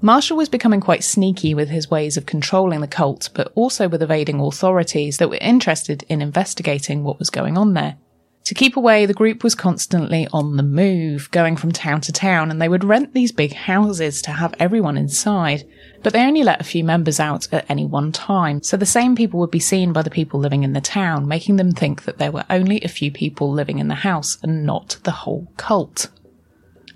Marshall 0.00 0.36
was 0.36 0.48
becoming 0.48 0.80
quite 0.80 1.02
sneaky 1.02 1.54
with 1.54 1.70
his 1.70 1.90
ways 1.90 2.16
of 2.16 2.24
controlling 2.24 2.80
the 2.80 2.86
cult, 2.86 3.30
but 3.34 3.50
also 3.56 3.88
with 3.88 4.00
evading 4.00 4.38
authorities 4.38 5.18
that 5.18 5.28
were 5.28 5.38
interested 5.40 6.04
in 6.08 6.22
investigating 6.22 7.02
what 7.02 7.18
was 7.18 7.30
going 7.30 7.58
on 7.58 7.74
there. 7.74 7.96
To 8.44 8.54
keep 8.54 8.76
away, 8.76 9.06
the 9.06 9.12
group 9.12 9.42
was 9.42 9.56
constantly 9.56 10.28
on 10.32 10.56
the 10.56 10.62
move, 10.62 11.30
going 11.32 11.56
from 11.56 11.72
town 11.72 12.00
to 12.02 12.12
town, 12.12 12.50
and 12.50 12.62
they 12.62 12.68
would 12.68 12.84
rent 12.84 13.12
these 13.12 13.32
big 13.32 13.52
houses 13.52 14.22
to 14.22 14.30
have 14.30 14.54
everyone 14.60 14.96
inside. 14.96 15.68
But 16.04 16.12
they 16.12 16.24
only 16.24 16.44
let 16.44 16.60
a 16.60 16.64
few 16.64 16.84
members 16.84 17.18
out 17.18 17.52
at 17.52 17.68
any 17.68 17.84
one 17.84 18.12
time, 18.12 18.62
so 18.62 18.76
the 18.76 18.86
same 18.86 19.16
people 19.16 19.40
would 19.40 19.50
be 19.50 19.58
seen 19.58 19.92
by 19.92 20.02
the 20.02 20.10
people 20.10 20.38
living 20.38 20.62
in 20.62 20.74
the 20.74 20.80
town, 20.80 21.26
making 21.26 21.56
them 21.56 21.72
think 21.72 22.04
that 22.04 22.18
there 22.18 22.32
were 22.32 22.44
only 22.48 22.80
a 22.82 22.88
few 22.88 23.10
people 23.10 23.50
living 23.50 23.80
in 23.80 23.88
the 23.88 23.96
house 23.96 24.38
and 24.44 24.64
not 24.64 24.96
the 25.02 25.10
whole 25.10 25.52
cult. 25.56 26.08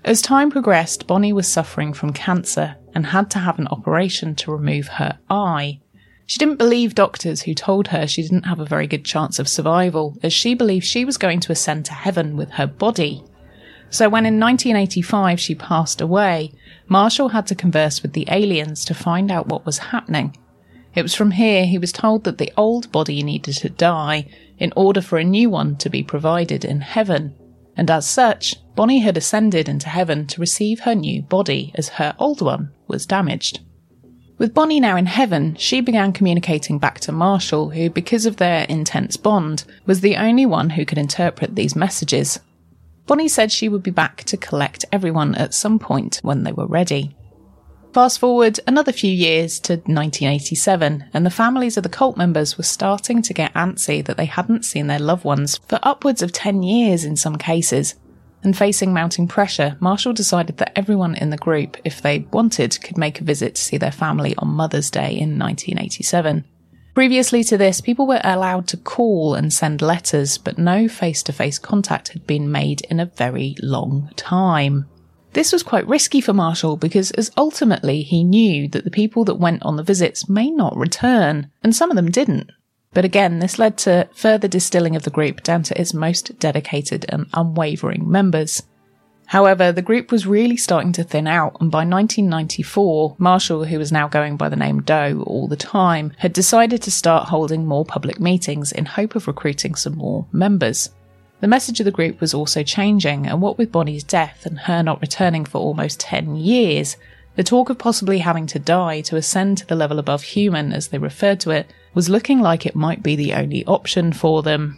As 0.05 0.21
time 0.21 0.49
progressed, 0.49 1.05
Bonnie 1.05 1.33
was 1.33 1.47
suffering 1.47 1.93
from 1.93 2.13
cancer 2.13 2.77
and 2.93 3.07
had 3.07 3.29
to 3.31 3.39
have 3.39 3.59
an 3.59 3.67
operation 3.67 4.35
to 4.35 4.51
remove 4.51 4.87
her 4.87 5.17
eye. 5.29 5.79
She 6.25 6.37
didn't 6.39 6.57
believe 6.57 6.95
doctors 6.95 7.41
who 7.41 7.53
told 7.53 7.89
her 7.89 8.07
she 8.07 8.21
didn't 8.21 8.45
have 8.45 8.59
a 8.59 8.65
very 8.65 8.87
good 8.87 9.03
chance 9.03 9.39
of 9.39 9.47
survival, 9.47 10.17
as 10.23 10.31
she 10.31 10.53
believed 10.53 10.85
she 10.85 11.05
was 11.05 11.17
going 11.17 11.39
to 11.41 11.51
ascend 11.51 11.85
to 11.85 11.93
heaven 11.93 12.37
with 12.37 12.51
her 12.51 12.67
body. 12.67 13.23
So 13.89 14.09
when 14.09 14.25
in 14.25 14.39
1985 14.39 15.39
she 15.39 15.55
passed 15.55 16.01
away, 16.01 16.51
Marshall 16.87 17.29
had 17.29 17.45
to 17.47 17.55
converse 17.55 18.01
with 18.01 18.13
the 18.13 18.27
aliens 18.29 18.85
to 18.85 18.93
find 18.93 19.31
out 19.31 19.47
what 19.47 19.65
was 19.65 19.77
happening. 19.77 20.35
It 20.95 21.01
was 21.01 21.13
from 21.13 21.31
here 21.31 21.65
he 21.65 21.77
was 21.77 21.91
told 21.91 22.23
that 22.23 22.37
the 22.37 22.53
old 22.55 22.91
body 22.91 23.21
needed 23.23 23.55
to 23.55 23.69
die 23.69 24.27
in 24.57 24.71
order 24.75 25.01
for 25.01 25.17
a 25.17 25.23
new 25.23 25.49
one 25.49 25.75
to 25.77 25.89
be 25.89 26.03
provided 26.03 26.63
in 26.63 26.81
heaven 26.81 27.35
and 27.75 27.89
as 27.89 28.07
such, 28.07 28.55
Bonnie 28.75 28.99
had 28.99 29.17
ascended 29.17 29.69
into 29.69 29.89
heaven 29.89 30.25
to 30.27 30.41
receive 30.41 30.81
her 30.81 30.95
new 30.95 31.21
body 31.21 31.71
as 31.75 31.89
her 31.89 32.15
old 32.17 32.41
one 32.41 32.71
was 32.87 33.05
damaged. 33.05 33.59
With 34.39 34.53
Bonnie 34.53 34.79
now 34.79 34.97
in 34.97 35.05
heaven, 35.05 35.55
she 35.55 35.79
began 35.79 36.11
communicating 36.11 36.79
back 36.79 36.99
to 37.01 37.11
Marshall, 37.11 37.69
who, 37.69 37.89
because 37.89 38.25
of 38.25 38.37
their 38.37 38.65
intense 38.65 39.15
bond, 39.15 39.63
was 39.85 40.01
the 40.01 40.17
only 40.17 40.45
one 40.45 40.71
who 40.71 40.85
could 40.85 40.97
interpret 40.97 41.55
these 41.55 41.75
messages. 41.75 42.39
Bonnie 43.05 43.27
said 43.27 43.51
she 43.51 43.69
would 43.69 43.83
be 43.83 43.91
back 43.91 44.23
to 44.23 44.37
collect 44.37 44.85
everyone 44.91 45.35
at 45.35 45.53
some 45.53 45.77
point 45.77 46.19
when 46.23 46.43
they 46.43 46.51
were 46.51 46.65
ready. 46.65 47.15
Fast 47.93 48.19
forward 48.19 48.59
another 48.65 48.91
few 48.91 49.11
years 49.11 49.59
to 49.59 49.73
1987, 49.73 51.05
and 51.13 51.25
the 51.25 51.29
families 51.29 51.77
of 51.77 51.83
the 51.83 51.89
cult 51.89 52.17
members 52.17 52.57
were 52.57 52.63
starting 52.63 53.21
to 53.21 53.35
get 53.35 53.53
antsy 53.53 54.03
that 54.03 54.17
they 54.17 54.25
hadn't 54.25 54.65
seen 54.65 54.87
their 54.87 54.99
loved 54.99 55.23
ones 55.23 55.59
for 55.67 55.79
upwards 55.83 56.23
of 56.23 56.31
10 56.31 56.63
years 56.63 57.05
in 57.05 57.15
some 57.15 57.35
cases. 57.35 57.93
And 58.43 58.57
facing 58.57 58.93
mounting 58.93 59.27
pressure, 59.27 59.77
Marshall 59.79 60.13
decided 60.13 60.57
that 60.57 60.77
everyone 60.77 61.15
in 61.15 61.29
the 61.29 61.37
group, 61.37 61.77
if 61.85 62.01
they 62.01 62.19
wanted, 62.31 62.81
could 62.83 62.97
make 62.97 63.21
a 63.21 63.23
visit 63.23 63.55
to 63.55 63.61
see 63.61 63.77
their 63.77 63.91
family 63.91 64.35
on 64.37 64.49
Mother's 64.49 64.89
Day 64.89 65.11
in 65.11 65.39
1987. 65.39 66.43
Previously 66.93 67.43
to 67.45 67.57
this, 67.57 67.81
people 67.81 68.05
were 68.05 68.21
allowed 68.23 68.67
to 68.67 68.77
call 68.77 69.33
and 69.33 69.51
send 69.51 69.81
letters, 69.81 70.37
but 70.37 70.59
no 70.59 70.87
face 70.87 71.23
to 71.23 71.33
face 71.33 71.57
contact 71.57 72.09
had 72.09 72.27
been 72.27 72.51
made 72.51 72.81
in 72.81 72.99
a 72.99 73.07
very 73.07 73.55
long 73.63 74.11
time. 74.15 74.85
This 75.31 75.51
was 75.51 75.63
quite 75.63 75.87
risky 75.87 76.21
for 76.21 76.33
Marshall 76.33 76.77
because, 76.77 77.09
as 77.11 77.31
ultimately 77.35 78.03
he 78.03 78.23
knew 78.23 78.67
that 78.67 78.83
the 78.83 78.91
people 78.91 79.25
that 79.25 79.39
went 79.39 79.63
on 79.63 79.77
the 79.77 79.83
visits 79.83 80.29
may 80.29 80.51
not 80.51 80.77
return, 80.77 81.49
and 81.63 81.75
some 81.75 81.89
of 81.89 81.95
them 81.95 82.11
didn't. 82.11 82.51
But 82.93 83.05
again, 83.05 83.39
this 83.39 83.57
led 83.57 83.77
to 83.79 84.07
further 84.13 84.47
distilling 84.47 84.95
of 84.95 85.03
the 85.03 85.09
group 85.09 85.41
down 85.43 85.63
to 85.63 85.79
its 85.79 85.93
most 85.93 86.37
dedicated 86.39 87.05
and 87.09 87.27
unwavering 87.33 88.09
members. 88.09 88.63
However, 89.27 89.71
the 89.71 89.81
group 89.81 90.11
was 90.11 90.27
really 90.27 90.57
starting 90.57 90.91
to 90.93 91.03
thin 91.03 91.25
out, 91.25 91.57
and 91.59 91.71
by 91.71 91.79
1994, 91.79 93.15
Marshall, 93.17 93.65
who 93.65 93.79
was 93.79 93.91
now 93.91 94.07
going 94.07 94.37
by 94.37 94.49
the 94.49 94.55
name 94.55 94.81
Do 94.81 95.23
all 95.25 95.47
the 95.47 95.55
time, 95.55 96.11
had 96.17 96.33
decided 96.33 96.81
to 96.83 96.91
start 96.91 97.29
holding 97.29 97.65
more 97.65 97.85
public 97.85 98.19
meetings 98.19 98.71
in 98.71 98.85
hope 98.85 99.15
of 99.15 99.27
recruiting 99.27 99.73
some 99.73 99.95
more 99.95 100.27
members. 100.31 100.89
The 101.39 101.47
message 101.47 101.79
of 101.79 101.85
the 101.85 101.91
group 101.91 102.21
was 102.21 102.33
also 102.33 102.63
changing, 102.63 103.25
and 103.25 103.41
what 103.41 103.57
with 103.57 103.71
Bonnie's 103.71 104.03
death 104.03 104.45
and 104.45 104.59
her 104.59 104.83
not 104.83 105.01
returning 105.01 105.45
for 105.45 105.57
almost 105.57 105.99
10 106.01 106.35
years, 106.35 106.95
the 107.35 107.43
talk 107.43 107.69
of 107.69 107.79
possibly 107.79 108.19
having 108.19 108.45
to 108.47 108.59
die 108.59 109.01
to 109.01 109.15
ascend 109.15 109.57
to 109.57 109.65
the 109.65 109.75
level 109.75 109.97
above 109.97 110.21
human, 110.21 110.71
as 110.71 110.89
they 110.89 110.99
referred 110.99 111.39
to 111.39 111.49
it, 111.49 111.73
was 111.93 112.09
looking 112.09 112.39
like 112.39 112.65
it 112.65 112.75
might 112.75 113.03
be 113.03 113.15
the 113.15 113.33
only 113.33 113.65
option 113.65 114.13
for 114.13 114.43
them. 114.43 114.77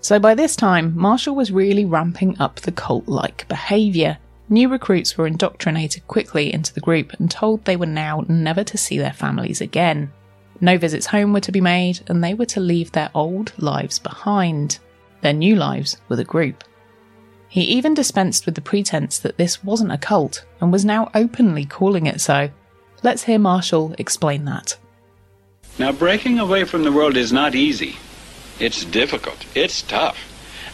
So 0.00 0.18
by 0.18 0.34
this 0.34 0.56
time, 0.56 0.96
Marshall 0.96 1.34
was 1.34 1.52
really 1.52 1.84
ramping 1.84 2.40
up 2.40 2.56
the 2.56 2.72
cult 2.72 3.06
like 3.06 3.46
behaviour. 3.48 4.18
New 4.48 4.68
recruits 4.68 5.16
were 5.16 5.26
indoctrinated 5.26 6.06
quickly 6.08 6.52
into 6.52 6.74
the 6.74 6.80
group 6.80 7.12
and 7.18 7.30
told 7.30 7.64
they 7.64 7.76
were 7.76 7.86
now 7.86 8.24
never 8.28 8.64
to 8.64 8.78
see 8.78 8.98
their 8.98 9.12
families 9.12 9.60
again. 9.60 10.10
No 10.60 10.76
visits 10.76 11.06
home 11.06 11.32
were 11.32 11.40
to 11.40 11.52
be 11.52 11.60
made, 11.60 12.00
and 12.08 12.22
they 12.22 12.34
were 12.34 12.46
to 12.46 12.60
leave 12.60 12.92
their 12.92 13.10
old 13.14 13.52
lives 13.56 13.98
behind. 13.98 14.78
Their 15.22 15.32
new 15.32 15.56
lives 15.56 15.96
were 16.08 16.16
the 16.16 16.24
group. 16.24 16.64
He 17.48 17.62
even 17.62 17.94
dispensed 17.94 18.46
with 18.46 18.54
the 18.54 18.60
pretense 18.60 19.18
that 19.18 19.36
this 19.36 19.64
wasn't 19.64 19.92
a 19.92 19.98
cult 19.98 20.44
and 20.60 20.70
was 20.70 20.84
now 20.84 21.10
openly 21.14 21.64
calling 21.64 22.06
it 22.06 22.20
so. 22.20 22.50
Let's 23.02 23.24
hear 23.24 23.38
Marshall 23.38 23.94
explain 23.98 24.44
that. 24.44 24.76
Now, 25.80 25.92
breaking 25.92 26.38
away 26.38 26.64
from 26.64 26.84
the 26.84 26.92
world 26.92 27.16
is 27.16 27.32
not 27.32 27.54
easy. 27.54 27.96
It's 28.58 28.84
difficult. 28.84 29.46
It's 29.54 29.80
tough. 29.80 30.18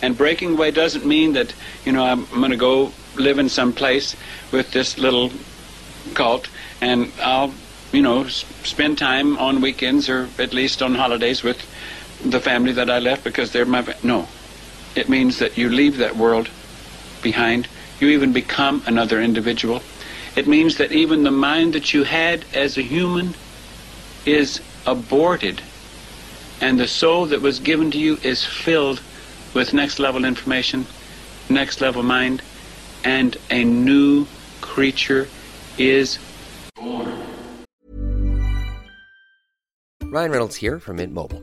And 0.03 0.19
breaking 0.19 0.55
away 0.55 0.73
doesn't 0.73 1.07
mean 1.07 1.35
that, 1.35 1.55
you 1.85 1.93
know, 1.93 2.05
I'm 2.05 2.25
going 2.27 2.51
to 2.51 2.57
go 2.57 2.91
live 3.15 3.39
in 3.39 3.49
some 3.49 3.73
place 3.73 4.17
with 4.51 4.73
this 4.73 4.99
little 4.99 5.31
cult 6.15 6.49
and 6.81 7.13
I'll, 7.23 7.55
you 7.93 8.03
know, 8.03 8.27
spend 8.27 8.99
time 8.99 9.39
on 9.39 9.61
weekends 9.61 10.09
or 10.09 10.29
at 10.41 10.53
least 10.53 10.83
on 10.83 10.97
holidays 10.97 11.45
with 11.45 11.59
the 12.25 12.41
family 12.41 12.73
that 12.73 12.91
I 12.91 12.99
left 12.99 13.23
because 13.23 13.53
they're 13.53 13.65
my. 13.65 13.87
No. 14.03 14.27
It 14.97 15.09
means 15.09 15.39
that 15.39 15.57
you 15.57 15.69
leave 15.69 15.99
that 15.99 16.17
world 16.17 16.51
behind. 17.23 17.69
You 18.01 18.09
even 18.09 18.33
become 18.33 18.83
another 18.87 19.23
individual. 19.23 19.83
It 20.35 20.49
means 20.49 20.79
that 20.79 20.91
even 20.91 21.23
the 21.23 21.31
mind 21.31 21.75
that 21.75 21.95
you 21.95 22.03
had 22.03 22.45
as 22.53 22.77
a 22.77 22.83
human 22.83 23.35
is 24.27 24.61
aborted 24.87 25.61
and 26.61 26.81
the 26.81 26.89
soul 26.89 27.27
that 27.27 27.43
was 27.43 27.61
given 27.61 27.91
to 27.91 27.99
you 27.99 28.19
is 28.23 28.45
filled 28.45 29.01
with 29.55 29.75
next 29.75 29.99
level 29.99 30.25
information, 30.25 30.87
next 31.49 31.81
level 31.81 32.03
mind, 32.03 32.43
and 33.05 33.37
a 33.51 33.65
new 33.65 34.27
creature 34.61 35.29
is 35.79 36.19
born. 36.75 37.13
Ryan 40.05 40.31
Reynolds 40.31 40.57
here 40.57 40.79
from 40.79 40.97
Mint 40.97 41.13
Mobile. 41.13 41.43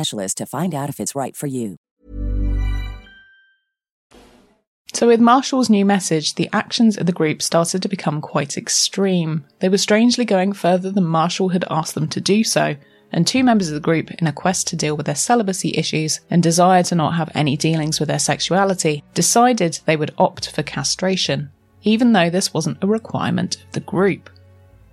to 0.03 0.45
find 0.45 0.73
out 0.73 0.89
if 0.89 0.99
it's 0.99 1.15
right 1.15 1.35
for 1.35 1.47
you. 1.47 1.77
So, 4.93 5.07
with 5.07 5.21
Marshall's 5.21 5.69
new 5.69 5.85
message, 5.85 6.35
the 6.35 6.49
actions 6.51 6.97
of 6.97 7.05
the 7.05 7.13
group 7.13 7.41
started 7.41 7.81
to 7.81 7.89
become 7.89 8.19
quite 8.19 8.57
extreme. 8.57 9.45
They 9.59 9.69
were 9.69 9.77
strangely 9.77 10.25
going 10.25 10.53
further 10.53 10.91
than 10.91 11.05
Marshall 11.05 11.49
had 11.49 11.63
asked 11.69 11.95
them 11.95 12.09
to 12.09 12.19
do 12.19 12.43
so, 12.43 12.75
and 13.11 13.25
two 13.25 13.43
members 13.43 13.69
of 13.69 13.73
the 13.73 13.79
group, 13.79 14.11
in 14.11 14.27
a 14.27 14.33
quest 14.33 14.67
to 14.67 14.75
deal 14.75 14.97
with 14.97 15.05
their 15.05 15.15
celibacy 15.15 15.73
issues 15.75 16.19
and 16.29 16.43
desire 16.43 16.83
to 16.83 16.95
not 16.95 17.15
have 17.15 17.31
any 17.33 17.55
dealings 17.55 17.99
with 17.99 18.09
their 18.09 18.19
sexuality, 18.19 19.03
decided 19.13 19.79
they 19.85 19.95
would 19.95 20.13
opt 20.17 20.51
for 20.51 20.61
castration, 20.61 21.51
even 21.83 22.11
though 22.11 22.29
this 22.29 22.53
wasn't 22.53 22.83
a 22.83 22.87
requirement 22.87 23.55
of 23.63 23.71
the 23.71 23.79
group. 23.79 24.29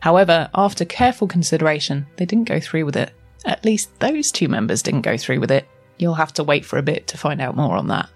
However, 0.01 0.49
after 0.55 0.85
careful 0.85 1.27
consideration, 1.27 2.07
they 2.17 2.25
didn't 2.25 2.49
go 2.49 2.61
through 2.61 2.85
with 2.85 2.97
it. 2.97 3.13
At 3.45 3.65
least 3.65 3.99
those 4.01 4.33
two 4.33 4.49
members 4.49 4.83
didn't 4.83 5.03
go 5.03 5.17
through 5.17 5.41
with 5.41 5.51
it. 5.51 5.69
You'll 5.99 6.15
have 6.15 6.33
to 6.35 6.45
wait 6.45 6.65
for 6.65 6.79
a 6.79 6.83
bit 6.83 7.07
to 7.09 7.19
find 7.19 7.41
out 7.41 7.57
more 7.57 7.77
on 7.77 7.89
that. 7.89 8.09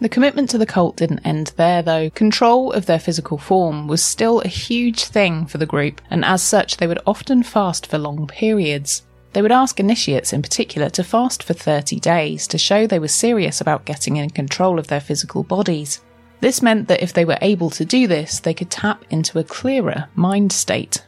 The 0.00 0.08
commitment 0.10 0.50
to 0.50 0.58
the 0.58 0.66
cult 0.66 0.96
didn't 0.96 1.26
end 1.26 1.52
there, 1.56 1.82
though. 1.82 2.10
Control 2.10 2.70
of 2.72 2.84
their 2.84 2.98
physical 2.98 3.38
form 3.38 3.86
was 3.86 4.02
still 4.02 4.40
a 4.40 4.48
huge 4.48 5.04
thing 5.04 5.46
for 5.46 5.56
the 5.56 5.64
group, 5.64 6.02
and 6.10 6.24
as 6.24 6.42
such, 6.42 6.76
they 6.76 6.86
would 6.86 6.98
often 7.06 7.42
fast 7.42 7.86
for 7.86 7.96
long 7.96 8.26
periods. 8.26 9.02
They 9.32 9.40
would 9.40 9.52
ask 9.52 9.80
initiates 9.80 10.32
in 10.32 10.42
particular 10.42 10.90
to 10.90 11.04
fast 11.04 11.42
for 11.42 11.54
30 11.54 11.98
days 12.00 12.46
to 12.48 12.58
show 12.58 12.86
they 12.86 12.98
were 12.98 13.08
serious 13.08 13.60
about 13.60 13.86
getting 13.86 14.16
in 14.16 14.30
control 14.30 14.78
of 14.78 14.88
their 14.88 15.00
physical 15.00 15.42
bodies. 15.42 16.00
This 16.40 16.60
meant 16.60 16.88
that 16.88 17.02
if 17.02 17.12
they 17.12 17.24
were 17.24 17.38
able 17.40 17.70
to 17.70 17.84
do 17.84 18.06
this, 18.06 18.40
they 18.40 18.54
could 18.54 18.70
tap 18.70 19.04
into 19.10 19.38
a 19.38 19.44
clearer 19.44 20.08
mind 20.14 20.52
state, 20.52 21.02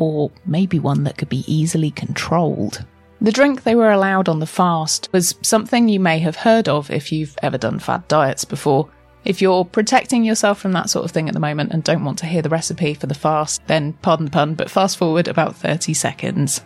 or 0.00 0.30
maybe 0.46 0.78
one 0.78 1.04
that 1.04 1.18
could 1.18 1.28
be 1.28 1.44
easily 1.46 1.90
controlled. 1.90 2.84
The 3.20 3.32
drink 3.32 3.62
they 3.62 3.74
were 3.74 3.90
allowed 3.90 4.28
on 4.28 4.40
the 4.40 4.46
fast 4.46 5.10
was 5.12 5.34
something 5.42 5.88
you 5.88 6.00
may 6.00 6.18
have 6.20 6.36
heard 6.36 6.68
of 6.68 6.90
if 6.90 7.12
you've 7.12 7.36
ever 7.42 7.58
done 7.58 7.78
fad 7.78 8.08
diets 8.08 8.46
before. 8.46 8.88
If 9.26 9.42
you're 9.42 9.66
protecting 9.66 10.24
yourself 10.24 10.58
from 10.58 10.72
that 10.72 10.88
sort 10.88 11.04
of 11.04 11.10
thing 11.10 11.28
at 11.28 11.34
the 11.34 11.40
moment 11.40 11.72
and 11.72 11.84
don't 11.84 12.04
want 12.04 12.18
to 12.20 12.26
hear 12.26 12.40
the 12.40 12.48
recipe 12.48 12.94
for 12.94 13.06
the 13.06 13.14
fast, 13.14 13.60
then 13.66 13.92
pardon 14.00 14.24
the 14.24 14.30
pun, 14.30 14.54
but 14.54 14.70
fast 14.70 14.96
forward 14.96 15.28
about 15.28 15.54
30 15.54 15.92
seconds. 15.92 16.62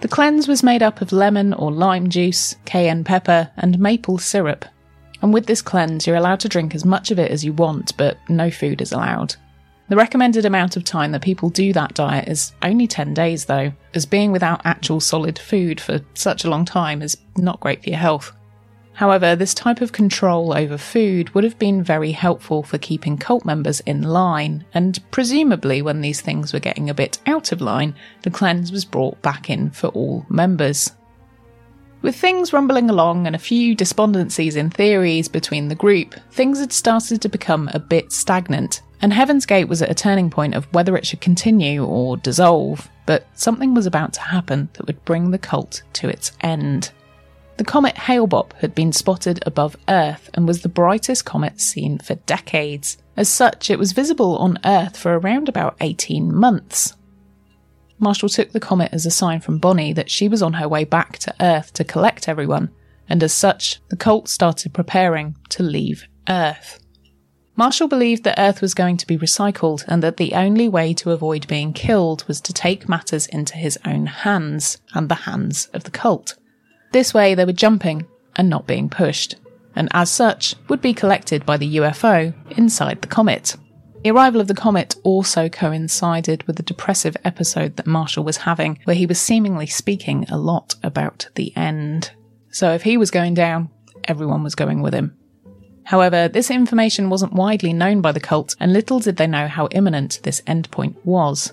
The 0.00 0.06
cleanse 0.06 0.46
was 0.46 0.62
made 0.62 0.84
up 0.84 1.00
of 1.00 1.10
lemon 1.10 1.52
or 1.52 1.72
lime 1.72 2.08
juice, 2.08 2.54
cayenne 2.64 3.02
pepper, 3.02 3.50
and 3.56 3.80
maple 3.80 4.18
syrup. 4.18 4.64
And 5.20 5.34
with 5.34 5.46
this 5.46 5.62
cleanse, 5.62 6.06
you're 6.06 6.14
allowed 6.14 6.38
to 6.40 6.48
drink 6.48 6.76
as 6.76 6.84
much 6.84 7.10
of 7.10 7.18
it 7.18 7.32
as 7.32 7.44
you 7.44 7.52
want, 7.52 7.96
but 7.96 8.18
no 8.28 8.52
food 8.52 8.80
is 8.80 8.92
allowed. 8.92 9.34
The 9.88 9.96
recommended 9.96 10.44
amount 10.44 10.76
of 10.76 10.84
time 10.84 11.12
that 11.12 11.22
people 11.22 11.48
do 11.48 11.72
that 11.72 11.94
diet 11.94 12.28
is 12.28 12.52
only 12.62 12.86
10 12.86 13.14
days, 13.14 13.46
though, 13.46 13.72
as 13.94 14.04
being 14.04 14.32
without 14.32 14.60
actual 14.64 15.00
solid 15.00 15.38
food 15.38 15.80
for 15.80 16.00
such 16.12 16.44
a 16.44 16.50
long 16.50 16.66
time 16.66 17.00
is 17.00 17.16
not 17.38 17.60
great 17.60 17.82
for 17.82 17.88
your 17.88 17.98
health. 17.98 18.32
However, 18.92 19.34
this 19.34 19.54
type 19.54 19.80
of 19.80 19.92
control 19.92 20.52
over 20.52 20.76
food 20.76 21.30
would 21.30 21.44
have 21.44 21.58
been 21.58 21.82
very 21.82 22.12
helpful 22.12 22.64
for 22.64 22.78
keeping 22.78 23.16
cult 23.16 23.44
members 23.46 23.80
in 23.80 24.02
line, 24.02 24.66
and 24.74 24.98
presumably, 25.10 25.80
when 25.80 26.00
these 26.00 26.20
things 26.20 26.52
were 26.52 26.58
getting 26.58 26.90
a 26.90 26.94
bit 26.94 27.18
out 27.24 27.52
of 27.52 27.60
line, 27.60 27.94
the 28.22 28.30
cleanse 28.30 28.72
was 28.72 28.84
brought 28.84 29.22
back 29.22 29.48
in 29.48 29.70
for 29.70 29.86
all 29.88 30.26
members. 30.28 30.90
With 32.00 32.14
things 32.14 32.52
rumbling 32.52 32.88
along 32.88 33.26
and 33.26 33.34
a 33.34 33.40
few 33.40 33.74
despondencies 33.74 34.54
in 34.54 34.70
theories 34.70 35.28
between 35.28 35.68
the 35.68 35.74
group, 35.74 36.14
things 36.30 36.60
had 36.60 36.72
started 36.72 37.20
to 37.22 37.28
become 37.28 37.68
a 37.74 37.80
bit 37.80 38.12
stagnant, 38.12 38.82
and 39.02 39.12
Heaven's 39.12 39.46
Gate 39.46 39.68
was 39.68 39.82
at 39.82 39.90
a 39.90 39.94
turning 39.94 40.30
point 40.30 40.54
of 40.54 40.72
whether 40.72 40.96
it 40.96 41.06
should 41.06 41.20
continue 41.20 41.84
or 41.84 42.16
dissolve, 42.16 42.88
but 43.04 43.26
something 43.34 43.74
was 43.74 43.86
about 43.86 44.12
to 44.12 44.20
happen 44.20 44.68
that 44.74 44.86
would 44.86 45.04
bring 45.04 45.30
the 45.30 45.38
cult 45.38 45.82
to 45.94 46.08
its 46.08 46.32
end. 46.40 46.92
The 47.56 47.64
comet 47.64 47.98
Hale-Bopp 47.98 48.52
had 48.54 48.76
been 48.76 48.92
spotted 48.92 49.42
above 49.44 49.76
Earth 49.88 50.30
and 50.34 50.46
was 50.46 50.62
the 50.62 50.68
brightest 50.68 51.24
comet 51.24 51.60
seen 51.60 51.98
for 51.98 52.14
decades. 52.14 52.98
As 53.16 53.28
such, 53.28 53.68
it 53.68 53.78
was 53.80 53.90
visible 53.90 54.38
on 54.38 54.60
Earth 54.64 54.96
for 54.96 55.18
around 55.18 55.48
about 55.48 55.76
18 55.80 56.32
months. 56.32 56.94
Marshall 57.98 58.28
took 58.28 58.52
the 58.52 58.60
comet 58.60 58.90
as 58.92 59.06
a 59.06 59.10
sign 59.10 59.40
from 59.40 59.58
Bonnie 59.58 59.92
that 59.92 60.10
she 60.10 60.28
was 60.28 60.42
on 60.42 60.54
her 60.54 60.68
way 60.68 60.84
back 60.84 61.18
to 61.18 61.34
Earth 61.40 61.72
to 61.74 61.84
collect 61.84 62.28
everyone, 62.28 62.70
and 63.08 63.22
as 63.22 63.32
such, 63.32 63.80
the 63.88 63.96
cult 63.96 64.28
started 64.28 64.72
preparing 64.72 65.36
to 65.50 65.62
leave 65.62 66.06
Earth. 66.28 66.80
Marshall 67.56 67.88
believed 67.88 68.22
that 68.22 68.38
Earth 68.38 68.60
was 68.60 68.72
going 68.72 68.96
to 68.98 69.06
be 69.06 69.18
recycled 69.18 69.82
and 69.88 70.00
that 70.00 70.16
the 70.16 70.34
only 70.34 70.68
way 70.68 70.94
to 70.94 71.10
avoid 71.10 71.48
being 71.48 71.72
killed 71.72 72.22
was 72.28 72.40
to 72.42 72.52
take 72.52 72.88
matters 72.88 73.26
into 73.26 73.56
his 73.56 73.76
own 73.84 74.06
hands 74.06 74.78
and 74.94 75.08
the 75.08 75.16
hands 75.16 75.66
of 75.74 75.82
the 75.82 75.90
cult. 75.90 76.36
This 76.92 77.12
way, 77.12 77.34
they 77.34 77.44
were 77.44 77.52
jumping 77.52 78.06
and 78.36 78.48
not 78.48 78.68
being 78.68 78.88
pushed, 78.88 79.34
and 79.74 79.88
as 79.92 80.08
such, 80.08 80.54
would 80.68 80.80
be 80.80 80.94
collected 80.94 81.44
by 81.44 81.56
the 81.56 81.78
UFO 81.78 82.32
inside 82.56 83.02
the 83.02 83.08
comet. 83.08 83.56
The 84.02 84.10
arrival 84.10 84.40
of 84.40 84.46
the 84.46 84.54
comet 84.54 84.94
also 85.02 85.48
coincided 85.48 86.44
with 86.44 86.56
the 86.56 86.62
depressive 86.62 87.16
episode 87.24 87.76
that 87.76 87.86
Marshall 87.86 88.24
was 88.24 88.38
having, 88.38 88.78
where 88.84 88.96
he 88.96 89.06
was 89.06 89.20
seemingly 89.20 89.66
speaking 89.66 90.24
a 90.28 90.38
lot 90.38 90.76
about 90.82 91.28
the 91.34 91.52
end. 91.56 92.12
So 92.50 92.72
if 92.72 92.82
he 92.82 92.96
was 92.96 93.10
going 93.10 93.34
down, 93.34 93.70
everyone 94.04 94.44
was 94.44 94.54
going 94.54 94.82
with 94.82 94.94
him. 94.94 95.16
However, 95.84 96.28
this 96.28 96.50
information 96.50 97.10
wasn't 97.10 97.32
widely 97.32 97.72
known 97.72 98.00
by 98.00 98.12
the 98.12 98.20
cult, 98.20 98.54
and 98.60 98.72
little 98.72 99.00
did 99.00 99.16
they 99.16 99.26
know 99.26 99.48
how 99.48 99.68
imminent 99.72 100.20
this 100.22 100.42
endpoint 100.42 100.94
was. 101.04 101.52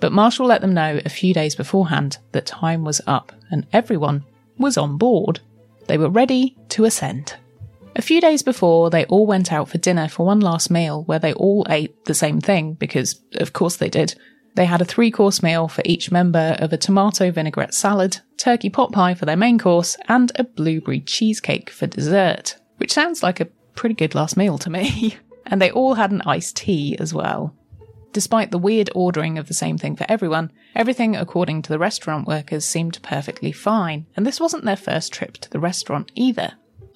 But 0.00 0.12
Marshall 0.12 0.46
let 0.46 0.62
them 0.62 0.74
know 0.74 1.00
a 1.04 1.10
few 1.10 1.34
days 1.34 1.54
beforehand 1.54 2.18
that 2.32 2.46
time 2.46 2.84
was 2.84 3.00
up, 3.06 3.32
and 3.50 3.66
everyone 3.72 4.24
was 4.58 4.78
on 4.78 4.96
board. 4.96 5.40
They 5.86 5.98
were 5.98 6.08
ready 6.08 6.56
to 6.70 6.84
ascend. 6.84 7.34
A 7.96 8.02
few 8.02 8.20
days 8.20 8.42
before, 8.42 8.90
they 8.90 9.04
all 9.06 9.26
went 9.26 9.52
out 9.52 9.68
for 9.68 9.78
dinner 9.78 10.08
for 10.08 10.26
one 10.26 10.40
last 10.40 10.70
meal 10.70 11.04
where 11.04 11.18
they 11.18 11.32
all 11.32 11.64
ate 11.68 12.04
the 12.06 12.14
same 12.14 12.40
thing, 12.40 12.74
because 12.74 13.20
of 13.36 13.52
course 13.52 13.76
they 13.76 13.88
did. 13.88 14.14
They 14.56 14.64
had 14.64 14.80
a 14.80 14.84
three 14.84 15.10
course 15.10 15.42
meal 15.42 15.68
for 15.68 15.82
each 15.84 16.10
member 16.10 16.56
of 16.58 16.72
a 16.72 16.76
tomato 16.76 17.30
vinaigrette 17.30 17.74
salad, 17.74 18.20
turkey 18.36 18.70
pot 18.70 18.92
pie 18.92 19.14
for 19.14 19.26
their 19.26 19.36
main 19.36 19.58
course, 19.58 19.96
and 20.08 20.32
a 20.36 20.44
blueberry 20.44 21.00
cheesecake 21.00 21.70
for 21.70 21.86
dessert, 21.86 22.56
which 22.78 22.92
sounds 22.92 23.22
like 23.22 23.40
a 23.40 23.48
pretty 23.74 23.94
good 23.94 24.14
last 24.14 24.36
meal 24.36 24.58
to 24.58 24.70
me. 24.70 25.16
and 25.46 25.60
they 25.60 25.70
all 25.70 25.94
had 25.94 26.10
an 26.10 26.22
iced 26.22 26.56
tea 26.56 26.96
as 26.98 27.12
well. 27.12 27.54
Despite 28.12 28.52
the 28.52 28.58
weird 28.58 28.90
ordering 28.94 29.38
of 29.38 29.48
the 29.48 29.54
same 29.54 29.76
thing 29.76 29.96
for 29.96 30.06
everyone, 30.08 30.52
everything 30.74 31.16
according 31.16 31.62
to 31.62 31.68
the 31.68 31.80
restaurant 31.80 32.28
workers 32.28 32.64
seemed 32.64 33.02
perfectly 33.02 33.50
fine, 33.50 34.06
and 34.16 34.24
this 34.24 34.40
wasn't 34.40 34.64
their 34.64 34.76
first 34.76 35.12
trip 35.12 35.34
to 35.38 35.50
the 35.50 35.58
restaurant 35.58 36.12
either. 36.14 36.52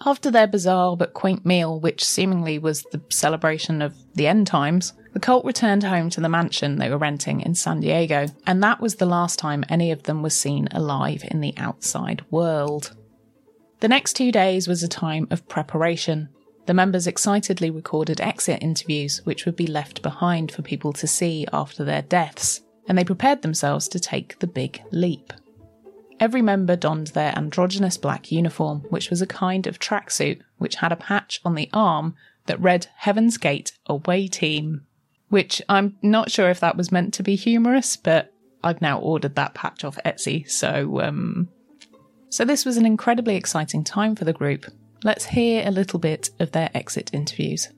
After 0.07 0.31
their 0.31 0.47
bizarre 0.47 0.97
but 0.97 1.13
quaint 1.13 1.45
meal, 1.45 1.81
which 1.81 2.05
seemingly 2.05 2.59
was 2.59 2.83
the 2.93 3.01
celebration 3.11 3.83
of 3.83 3.97
the 4.15 4.29
end 4.29 4.47
times, 4.47 4.93
the 5.13 5.21
cult 5.21 5.45
returned 5.45 5.83
home 5.83 6.09
to 6.11 6.21
the 6.21 6.29
mansion 6.29 6.77
they 6.77 6.89
were 6.89 6.99
renting 6.99 7.41
in 7.41 7.55
San 7.55 7.81
Diego, 7.81 8.27
and 8.47 8.63
that 8.63 8.81
was 8.81 8.97
the 8.97 9.07
last 9.07 9.39
time 9.39 9.65
any 9.69 9.91
of 9.91 10.05
them 10.05 10.23
was 10.23 10.39
seen 10.39 10.69
alive 10.71 11.25
in 11.29 11.41
the 11.41 11.55
outside 11.57 12.25
world. 12.31 12.97
The 13.81 13.89
next 13.89 14.15
two 14.15 14.31
days 14.31 14.69
was 14.69 14.83
a 14.83 14.89
time 14.89 15.27
of 15.31 15.49
preparation. 15.49 16.29
The 16.67 16.75
members 16.75 17.07
excitedly 17.07 17.71
recorded 17.71 18.21
exit 18.21 18.63
interviews, 18.63 19.23
which 19.25 19.47
would 19.47 19.57
be 19.57 19.67
left 19.67 20.03
behind 20.03 20.53
for 20.53 20.63
people 20.63 20.93
to 20.93 21.07
see 21.07 21.47
after 21.53 21.83
their 21.83 22.03
deaths, 22.03 22.61
and 22.89 22.97
they 22.97 23.05
prepared 23.05 23.43
themselves 23.43 23.89
to 23.89 23.99
take 23.99 24.39
the 24.39 24.47
big 24.47 24.83
leap. 24.93 25.33
Every 26.21 26.43
member 26.43 26.75
donned 26.75 27.09
their 27.09 27.37
androgynous 27.37 27.97
black 27.97 28.33
uniform, 28.33 28.81
which 28.91 29.11
was 29.11 29.23
a 29.23 29.27
kind 29.27 29.67
of 29.67 29.79
tracksuit 29.79 30.41
which 30.59 30.77
had 30.77 30.91
a 30.91 30.97
patch 30.97 31.41
on 31.45 31.55
the 31.55 31.71
arm 31.73 32.17
that 32.47 32.61
read 32.61 32.89
Heaven's 32.97 33.37
Gate 33.39 33.73
Away 33.87 34.27
Team. 34.27 34.85
Which 35.29 35.63
I'm 35.69 35.97
not 36.03 36.31
sure 36.31 36.51
if 36.51 36.61
that 36.61 36.77
was 36.77 36.91
meant 36.91 37.15
to 37.15 37.23
be 37.23 37.37
humorous, 37.37 37.97
but 37.97 38.33
I've 38.65 38.81
now 38.81 38.99
ordered 38.99 39.37
that 39.37 39.55
patch 39.55 39.85
off 39.85 39.99
Etsy, 40.05 40.51
so 40.51 41.01
um 41.01 41.49
so 42.31 42.45
this 42.45 42.65
was 42.65 42.77
an 42.77 42.85
incredibly 42.85 43.37
exciting 43.37 43.85
time 43.85 44.15
for 44.15 44.25
the 44.25 44.33
group. 44.33 44.67
Let's 45.05 45.27
hear 45.27 45.67
a 45.67 45.71
little 45.71 45.99
bit 45.99 46.31
of 46.39 46.53
their 46.53 46.71
exit 46.75 47.11
interviews. 47.15 47.69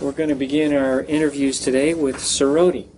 We're 0.00 0.12
going 0.12 0.28
to 0.28 0.34
begin 0.34 0.74
our 0.74 1.02
interviews 1.02 1.58
today 1.60 1.94
with 1.94 2.16
Soroti. 2.16 2.88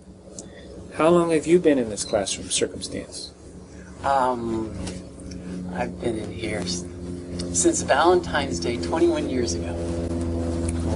How 0.95 1.09
long 1.09 1.31
have 1.31 1.47
you 1.47 1.57
been 1.57 1.79
in 1.79 1.89
this 1.89 2.03
classroom 2.03 2.49
circumstance? 2.49 3.33
Um, 4.03 4.73
I've 5.73 5.99
been 6.01 6.17
in 6.17 6.31
here 6.31 6.65
since 6.65 7.81
Valentine's 7.81 8.59
Day 8.59 8.77
21 8.77 9.29
years 9.29 9.53
ago. 9.53 9.73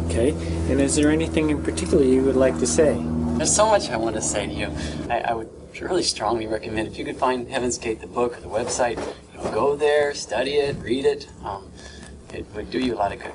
Okay. 0.05 0.31
And 0.69 0.81
is 0.81 0.95
there 0.95 1.09
anything 1.09 1.49
in 1.49 1.63
particular 1.63 2.03
you 2.03 2.23
would 2.23 2.35
like 2.35 2.57
to 2.59 2.67
say? 2.67 3.01
There's 3.37 3.55
so 3.55 3.67
much 3.67 3.89
I 3.89 3.97
want 3.97 4.15
to 4.15 4.21
say 4.21 4.45
to 4.45 4.53
you. 4.53 4.69
I, 5.09 5.19
I 5.19 5.33
would 5.33 5.49
really 5.79 6.03
strongly 6.03 6.47
recommend 6.47 6.87
if 6.87 6.97
you 6.97 7.05
could 7.05 7.17
find 7.17 7.49
Heaven's 7.49 7.77
Gate, 7.77 8.01
the 8.01 8.07
book 8.07 8.37
or 8.37 8.41
the 8.41 8.47
website, 8.47 8.97
you 8.97 9.43
know, 9.43 9.51
go 9.51 9.75
there, 9.75 10.13
study 10.13 10.55
it, 10.55 10.77
read 10.77 11.05
it. 11.05 11.27
Um, 11.43 11.71
it 12.33 12.45
would 12.55 12.69
do 12.71 12.79
you 12.79 12.95
a 12.95 12.97
lot 12.97 13.11
of 13.11 13.19
good. 13.19 13.33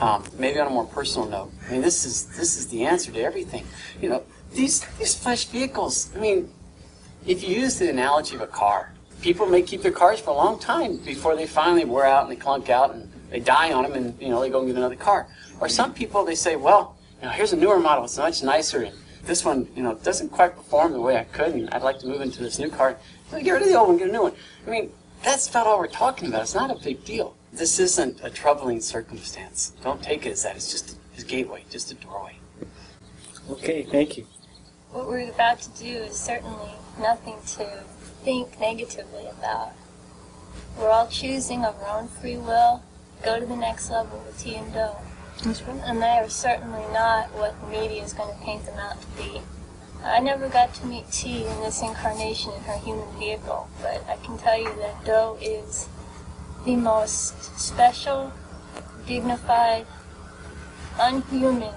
Um, 0.00 0.24
maybe 0.38 0.58
on 0.60 0.66
a 0.66 0.70
more 0.70 0.86
personal 0.86 1.28
note. 1.28 1.52
I 1.68 1.72
mean, 1.72 1.80
this 1.80 2.04
is 2.04 2.26
this 2.36 2.56
is 2.56 2.68
the 2.68 2.84
answer 2.84 3.12
to 3.12 3.20
everything. 3.20 3.66
You 4.00 4.08
know, 4.08 4.22
these 4.52 4.80
these 4.98 5.14
flesh 5.14 5.46
vehicles. 5.46 6.10
I 6.14 6.20
mean, 6.20 6.50
if 7.26 7.42
you 7.46 7.54
use 7.54 7.78
the 7.78 7.90
analogy 7.90 8.34
of 8.34 8.40
a 8.40 8.46
car, 8.46 8.92
people 9.20 9.46
may 9.46 9.62
keep 9.62 9.82
their 9.82 9.92
cars 9.92 10.20
for 10.20 10.30
a 10.30 10.34
long 10.34 10.58
time 10.58 10.96
before 10.98 11.36
they 11.36 11.46
finally 11.46 11.84
wear 11.84 12.06
out 12.06 12.22
and 12.22 12.32
they 12.32 12.40
clunk 12.40 12.70
out 12.70 12.94
and 12.94 13.10
they 13.30 13.40
die 13.40 13.72
on 13.72 13.84
them 13.84 13.92
and 13.92 14.20
you 14.20 14.28
know 14.28 14.40
they 14.40 14.50
go 14.50 14.60
and 14.60 14.68
get 14.68 14.76
another 14.76 14.96
car. 14.96 15.26
Or 15.60 15.68
some 15.68 15.92
people 15.92 16.24
they 16.24 16.34
say, 16.34 16.56
well, 16.56 16.96
you 17.20 17.26
know, 17.26 17.32
here's 17.32 17.52
a 17.52 17.56
newer 17.56 17.78
model, 17.78 18.04
it's 18.04 18.16
much 18.16 18.42
nicer, 18.42 18.82
and 18.82 18.96
this 19.24 19.44
one, 19.44 19.68
you 19.76 19.82
know, 19.82 19.94
doesn't 19.96 20.30
quite 20.30 20.56
perform 20.56 20.92
the 20.92 21.00
way 21.00 21.18
I 21.18 21.24
could, 21.24 21.54
and 21.54 21.68
I'd 21.70 21.82
like 21.82 21.98
to 22.00 22.06
move 22.06 22.22
into 22.22 22.42
this 22.42 22.58
new 22.58 22.70
car. 22.70 22.96
So 23.30 23.40
get 23.40 23.50
rid 23.52 23.62
of 23.62 23.68
the 23.68 23.78
old 23.78 23.88
one, 23.88 23.98
get 23.98 24.08
a 24.08 24.12
new 24.12 24.22
one. 24.22 24.32
I 24.66 24.70
mean, 24.70 24.90
that's 25.22 25.48
about 25.48 25.66
all 25.66 25.78
we're 25.78 25.86
talking 25.86 26.28
about. 26.28 26.42
It's 26.42 26.54
not 26.54 26.70
a 26.70 26.82
big 26.82 27.04
deal. 27.04 27.36
This 27.52 27.78
isn't 27.78 28.20
a 28.22 28.30
troubling 28.30 28.80
circumstance. 28.80 29.74
Don't 29.82 30.02
take 30.02 30.24
it 30.24 30.30
as 30.30 30.44
that. 30.44 30.56
It's 30.56 30.70
just 30.70 30.96
a 31.18 31.22
gateway, 31.22 31.64
just 31.68 31.92
a 31.92 31.94
doorway. 31.94 32.38
Okay, 33.50 33.82
thank 33.82 34.16
you. 34.16 34.26
What 34.92 35.06
we're 35.06 35.28
about 35.28 35.60
to 35.60 35.70
do 35.78 35.86
is 35.86 36.18
certainly 36.18 36.70
nothing 37.00 37.36
to 37.56 37.84
think 38.22 38.60
negatively 38.60 39.26
about. 39.26 39.72
We're 40.78 40.90
all 40.90 41.08
choosing 41.08 41.64
of 41.64 41.80
our 41.82 42.00
own 42.00 42.08
free 42.08 42.36
will, 42.36 42.82
go 43.22 43.40
to 43.40 43.46
the 43.46 43.56
next 43.56 43.90
level 43.90 44.22
with 44.26 44.38
Ti 44.38 44.56
and 44.56 44.72
Do. 44.72 44.88
And 45.84 46.02
they 46.02 46.18
are 46.18 46.28
certainly 46.28 46.84
not 46.92 47.34
what 47.34 47.58
the 47.60 47.66
media 47.68 48.04
is 48.04 48.12
going 48.12 48.34
to 48.34 48.44
paint 48.44 48.66
them 48.66 48.78
out 48.78 49.00
to 49.00 49.06
be. 49.16 49.40
I 50.04 50.20
never 50.20 50.48
got 50.48 50.74
to 50.74 50.86
meet 50.86 51.10
Ti 51.10 51.44
in 51.44 51.60
this 51.60 51.82
incarnation 51.82 52.52
in 52.52 52.62
her 52.62 52.78
human 52.78 53.08
vehicle, 53.18 53.68
but 53.82 54.04
I 54.08 54.16
can 54.24 54.38
tell 54.38 54.58
you 54.58 54.72
that 54.76 55.04
Do 55.04 55.36
is 55.40 55.88
the 56.64 56.76
most 56.76 57.58
special, 57.58 58.32
dignified, 59.06 59.86
unhuman, 60.98 61.74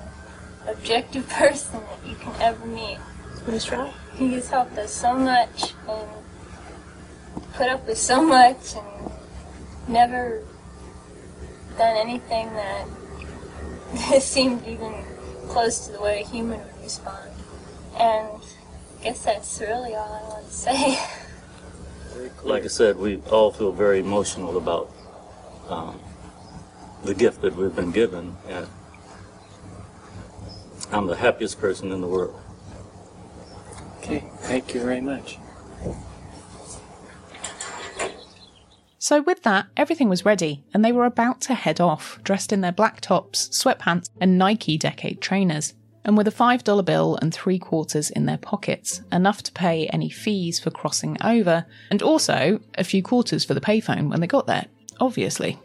objective 0.68 1.28
person 1.30 1.82
that 1.82 2.10
you 2.10 2.16
can 2.16 2.34
ever 2.42 2.66
meet. 2.66 2.98
That's. 3.46 3.94
He 4.16 4.34
has 4.34 4.50
helped 4.50 4.78
us 4.78 4.92
so 4.92 5.16
much 5.16 5.74
and 5.90 6.08
put 7.54 7.68
up 7.68 7.88
with 7.88 7.98
so 7.98 8.24
much 8.24 8.76
and 8.76 9.12
never 9.88 10.44
done 11.78 11.98
anything 11.98 12.50
that 12.54 12.88
seemed 14.22 14.66
even 14.68 14.94
close 15.48 15.88
to 15.88 15.94
the 15.94 16.02
way 16.02 16.22
a 16.22 16.28
human 16.28 16.60
would 16.60 16.84
respond. 16.84 17.32
And 17.98 18.28
I 19.00 19.04
guess 19.04 19.24
that's 19.24 19.60
really 19.60 19.96
all 19.96 20.12
I 20.12 20.30
want 20.30 20.46
to 20.48 20.54
say. 20.54 21.00
Like 22.44 22.64
I 22.64 22.68
said, 22.68 22.98
we 22.98 23.18
all 23.32 23.52
feel 23.52 23.72
very 23.72 24.00
emotional 24.00 24.58
about 24.58 24.92
um, 25.68 26.00
the 27.04 27.16
gift 27.16 27.42
that 27.42 27.56
we've 27.56 27.76
been 27.76 27.92
given, 27.92 28.38
and 28.48 28.68
I'm 30.92 31.08
the 31.08 31.16
happiest 31.16 31.60
person 31.60 31.92
in 31.92 32.02
the 32.02 32.08
world. 32.08 32.40
Okay, 34.04 34.22
thank 34.40 34.74
you 34.74 34.82
very 34.82 35.00
much. 35.00 35.38
So, 39.00 39.22
with 39.22 39.44
that, 39.44 39.68
everything 39.78 40.10
was 40.10 40.26
ready, 40.26 40.66
and 40.74 40.84
they 40.84 40.92
were 40.92 41.06
about 41.06 41.40
to 41.42 41.54
head 41.54 41.80
off, 41.80 42.20
dressed 42.22 42.52
in 42.52 42.60
their 42.60 42.74
black 42.74 43.00
tops, 43.00 43.48
sweatpants, 43.50 44.10
and 44.20 44.38
Nike 44.38 44.78
Decade 44.78 45.22
trainers, 45.22 45.74
and 46.04 46.18
with 46.18 46.28
a 46.28 46.32
$5 46.32 46.84
bill 46.84 47.18
and 47.22 47.34
three 47.34 47.58
quarters 47.58 48.10
in 48.10 48.26
their 48.26 48.38
pockets, 48.38 49.02
enough 49.10 49.42
to 49.44 49.54
pay 49.54 49.88
any 49.88 50.10
fees 50.10 50.60
for 50.60 50.70
crossing 50.70 51.16
over, 51.24 51.66
and 51.90 52.02
also 52.02 52.60
a 52.78 52.84
few 52.84 53.02
quarters 53.02 53.46
for 53.46 53.54
the 53.54 53.62
payphone 53.62 54.10
when 54.10 54.20
they 54.20 54.28
got 54.28 54.48
there, 54.48 54.66
obviously. 55.00 55.58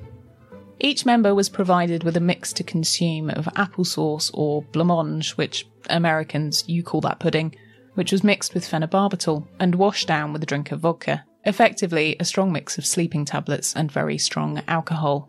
Each 0.79 1.05
member 1.05 1.35
was 1.35 1.49
provided 1.49 2.05
with 2.05 2.17
a 2.17 2.21
mix 2.21 2.53
to 2.53 2.63
consume 2.63 3.31
of 3.31 3.47
applesauce 3.57 4.31
or 4.33 4.63
blancmange, 4.63 5.31
which 5.31 5.67
Americans, 5.91 6.63
you 6.69 6.85
call 6.85 7.01
that 7.01 7.19
pudding, 7.19 7.57
which 7.99 8.13
was 8.13 8.23
mixed 8.23 8.55
with 8.55 8.65
phenobarbital 8.65 9.45
and 9.59 9.75
washed 9.75 10.07
down 10.07 10.33
with 10.33 10.41
a 10.41 10.47
drink 10.47 10.71
of 10.71 10.79
vodka. 10.79 11.25
Effectively, 11.45 12.15
a 12.21 12.25
strong 12.25 12.53
mix 12.53 12.79
of 12.79 12.87
sleeping 12.87 13.25
tablets 13.25 13.75
and 13.75 13.91
very 13.91 14.17
strong 14.17 14.63
alcohol. 14.69 15.29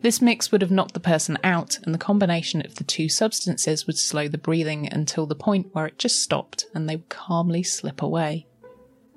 This 0.00 0.20
mix 0.20 0.50
would 0.50 0.60
have 0.60 0.72
knocked 0.72 0.94
the 0.94 0.98
person 0.98 1.38
out, 1.44 1.78
and 1.84 1.94
the 1.94 1.98
combination 1.98 2.62
of 2.62 2.74
the 2.74 2.82
two 2.82 3.08
substances 3.08 3.86
would 3.86 3.96
slow 3.96 4.26
the 4.26 4.38
breathing 4.38 4.92
until 4.92 5.24
the 5.24 5.36
point 5.36 5.68
where 5.72 5.86
it 5.86 6.00
just 6.00 6.20
stopped 6.20 6.66
and 6.74 6.88
they 6.88 6.96
would 6.96 7.08
calmly 7.08 7.62
slip 7.62 8.02
away. 8.02 8.48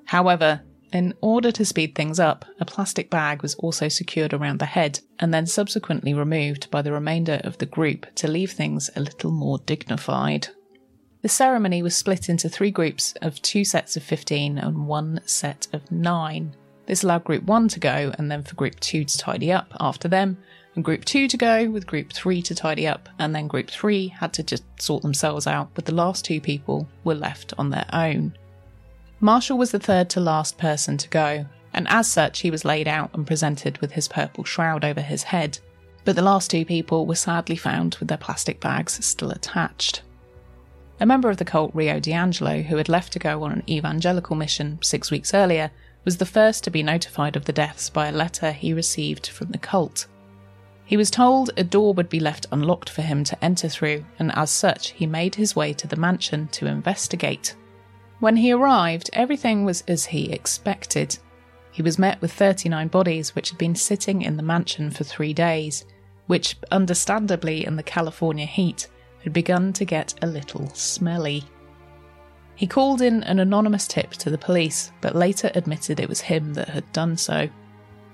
However, 0.04 0.62
In 0.92 1.14
order 1.20 1.50
to 1.50 1.64
speed 1.64 1.96
things 1.96 2.20
up, 2.20 2.44
a 2.60 2.64
plastic 2.64 3.10
bag 3.10 3.42
was 3.42 3.56
also 3.56 3.88
secured 3.88 4.32
around 4.32 4.60
the 4.60 4.66
head 4.66 5.00
and 5.18 5.34
then 5.34 5.48
subsequently 5.48 6.14
removed 6.14 6.70
by 6.70 6.82
the 6.82 6.92
remainder 6.92 7.40
of 7.42 7.58
the 7.58 7.66
group 7.66 8.06
to 8.14 8.28
leave 8.28 8.52
things 8.52 8.88
a 8.94 9.00
little 9.00 9.32
more 9.32 9.58
dignified. 9.58 10.46
The 11.24 11.30
ceremony 11.30 11.82
was 11.82 11.96
split 11.96 12.28
into 12.28 12.50
three 12.50 12.70
groups 12.70 13.14
of 13.22 13.40
two 13.40 13.64
sets 13.64 13.96
of 13.96 14.02
15 14.02 14.58
and 14.58 14.86
one 14.86 15.22
set 15.24 15.66
of 15.72 15.90
nine. 15.90 16.54
This 16.84 17.02
allowed 17.02 17.24
Group 17.24 17.44
1 17.44 17.68
to 17.68 17.80
go 17.80 18.12
and 18.18 18.30
then 18.30 18.42
for 18.42 18.54
Group 18.56 18.78
2 18.80 19.04
to 19.04 19.16
tidy 19.16 19.50
up 19.50 19.72
after 19.80 20.06
them, 20.06 20.36
and 20.74 20.84
Group 20.84 21.06
2 21.06 21.26
to 21.28 21.36
go 21.38 21.70
with 21.70 21.86
Group 21.86 22.12
3 22.12 22.42
to 22.42 22.54
tidy 22.54 22.86
up, 22.86 23.08
and 23.18 23.34
then 23.34 23.48
Group 23.48 23.70
3 23.70 24.08
had 24.08 24.34
to 24.34 24.42
just 24.42 24.64
sort 24.78 25.00
themselves 25.00 25.46
out, 25.46 25.70
but 25.72 25.86
the 25.86 25.94
last 25.94 26.26
two 26.26 26.42
people 26.42 26.86
were 27.04 27.14
left 27.14 27.54
on 27.56 27.70
their 27.70 27.86
own. 27.90 28.36
Marshall 29.18 29.56
was 29.56 29.70
the 29.70 29.78
third 29.78 30.10
to 30.10 30.20
last 30.20 30.58
person 30.58 30.98
to 30.98 31.08
go, 31.08 31.46
and 31.72 31.88
as 31.88 32.06
such, 32.06 32.40
he 32.40 32.50
was 32.50 32.66
laid 32.66 32.86
out 32.86 33.08
and 33.14 33.26
presented 33.26 33.78
with 33.78 33.92
his 33.92 34.08
purple 34.08 34.44
shroud 34.44 34.84
over 34.84 35.00
his 35.00 35.22
head. 35.22 35.58
But 36.04 36.16
the 36.16 36.20
last 36.20 36.50
two 36.50 36.66
people 36.66 37.06
were 37.06 37.14
sadly 37.14 37.56
found 37.56 37.96
with 37.98 38.08
their 38.08 38.18
plastic 38.18 38.60
bags 38.60 39.02
still 39.02 39.30
attached. 39.30 40.02
A 41.04 41.06
member 41.06 41.28
of 41.28 41.36
the 41.36 41.44
cult, 41.44 41.74
Rio 41.74 42.00
DiAngelo, 42.00 42.64
who 42.64 42.78
had 42.78 42.88
left 42.88 43.12
to 43.12 43.18
go 43.18 43.42
on 43.42 43.52
an 43.52 43.62
evangelical 43.68 44.36
mission 44.36 44.78
six 44.80 45.10
weeks 45.10 45.34
earlier, 45.34 45.70
was 46.02 46.16
the 46.16 46.24
first 46.24 46.64
to 46.64 46.70
be 46.70 46.82
notified 46.82 47.36
of 47.36 47.44
the 47.44 47.52
deaths 47.52 47.90
by 47.90 48.08
a 48.08 48.12
letter 48.12 48.52
he 48.52 48.72
received 48.72 49.26
from 49.26 49.50
the 49.50 49.58
cult. 49.58 50.06
He 50.86 50.96
was 50.96 51.10
told 51.10 51.50
a 51.58 51.62
door 51.62 51.92
would 51.92 52.08
be 52.08 52.20
left 52.20 52.46
unlocked 52.50 52.88
for 52.88 53.02
him 53.02 53.22
to 53.24 53.44
enter 53.44 53.68
through, 53.68 54.06
and 54.18 54.32
as 54.34 54.50
such, 54.50 54.92
he 54.92 55.04
made 55.04 55.34
his 55.34 55.54
way 55.54 55.74
to 55.74 55.86
the 55.86 55.96
mansion 55.96 56.48
to 56.52 56.64
investigate. 56.64 57.54
When 58.20 58.36
he 58.38 58.52
arrived, 58.52 59.10
everything 59.12 59.66
was 59.66 59.84
as 59.86 60.06
he 60.06 60.32
expected. 60.32 61.18
He 61.70 61.82
was 61.82 61.98
met 61.98 62.18
with 62.22 62.32
39 62.32 62.88
bodies 62.88 63.34
which 63.34 63.50
had 63.50 63.58
been 63.58 63.74
sitting 63.74 64.22
in 64.22 64.38
the 64.38 64.42
mansion 64.42 64.90
for 64.90 65.04
three 65.04 65.34
days, 65.34 65.84
which, 66.28 66.56
understandably 66.70 67.66
in 67.66 67.76
the 67.76 67.82
California 67.82 68.46
heat, 68.46 68.88
had 69.24 69.32
begun 69.32 69.72
to 69.72 69.84
get 69.84 70.14
a 70.22 70.26
little 70.26 70.68
smelly. 70.74 71.42
He 72.54 72.66
called 72.66 73.00
in 73.02 73.24
an 73.24 73.40
anonymous 73.40 73.88
tip 73.88 74.12
to 74.12 74.30
the 74.30 74.38
police, 74.38 74.92
but 75.00 75.16
later 75.16 75.50
admitted 75.54 75.98
it 75.98 76.08
was 76.08 76.20
him 76.20 76.54
that 76.54 76.68
had 76.68 76.90
done 76.92 77.16
so. 77.16 77.48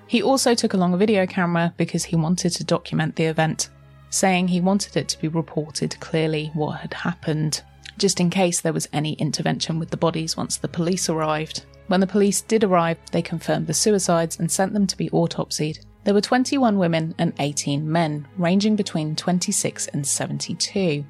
He 0.06 0.22
also 0.22 0.54
took 0.54 0.72
along 0.72 0.94
a 0.94 0.98
video 0.98 1.26
camera 1.26 1.74
because 1.76 2.04
he 2.04 2.16
wanted 2.16 2.50
to 2.50 2.64
document 2.64 3.16
the 3.16 3.24
event, 3.24 3.68
saying 4.08 4.48
he 4.48 4.60
wanted 4.60 4.96
it 4.96 5.08
to 5.08 5.20
be 5.20 5.28
reported 5.28 5.98
clearly 6.00 6.50
what 6.54 6.80
had 6.80 6.94
happened, 6.94 7.62
just 7.98 8.18
in 8.18 8.30
case 8.30 8.60
there 8.60 8.72
was 8.72 8.88
any 8.92 9.12
intervention 9.14 9.78
with 9.78 9.90
the 9.90 9.96
bodies 9.96 10.36
once 10.36 10.56
the 10.56 10.68
police 10.68 11.08
arrived. 11.08 11.66
When 11.88 12.00
the 12.00 12.06
police 12.06 12.40
did 12.40 12.64
arrive, 12.64 12.98
they 13.10 13.20
confirmed 13.20 13.66
the 13.66 13.74
suicides 13.74 14.38
and 14.38 14.50
sent 14.50 14.72
them 14.72 14.86
to 14.86 14.96
be 14.96 15.10
autopsied. 15.10 15.84
There 16.04 16.14
were 16.14 16.20
21 16.20 16.78
women 16.78 17.14
and 17.18 17.32
18 17.38 17.90
men, 17.90 18.26
ranging 18.36 18.76
between 18.76 19.16
26 19.16 19.88
and 19.88 20.06
72 20.06 21.04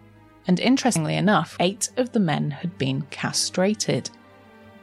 and 0.46 0.59
interestingly 0.59 1.14
enough, 1.16 1.57
eight 1.61 1.90
of 1.96 2.12
the 2.12 2.20
men 2.20 2.50
had 2.50 2.76
been 2.79 3.03
castrated. 3.03 4.11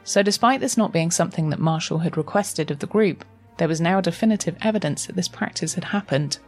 So, 0.04 0.22
despite 0.22 0.60
this 0.60 0.78
not 0.78 0.92
being 0.92 1.10
something 1.10 1.50
that 1.50 1.58
Marshall 1.58 1.98
had 1.98 2.16
requested 2.16 2.70
of 2.70 2.78
the 2.78 2.86
group, 2.86 3.24
there 3.58 3.68
was 3.68 3.80
now 3.80 4.00
definitive 4.00 4.56
evidence 4.62 5.06
that 5.06 5.16
this 5.16 5.28
practice 5.28 5.74
had 5.74 5.84
happened. 5.84 6.38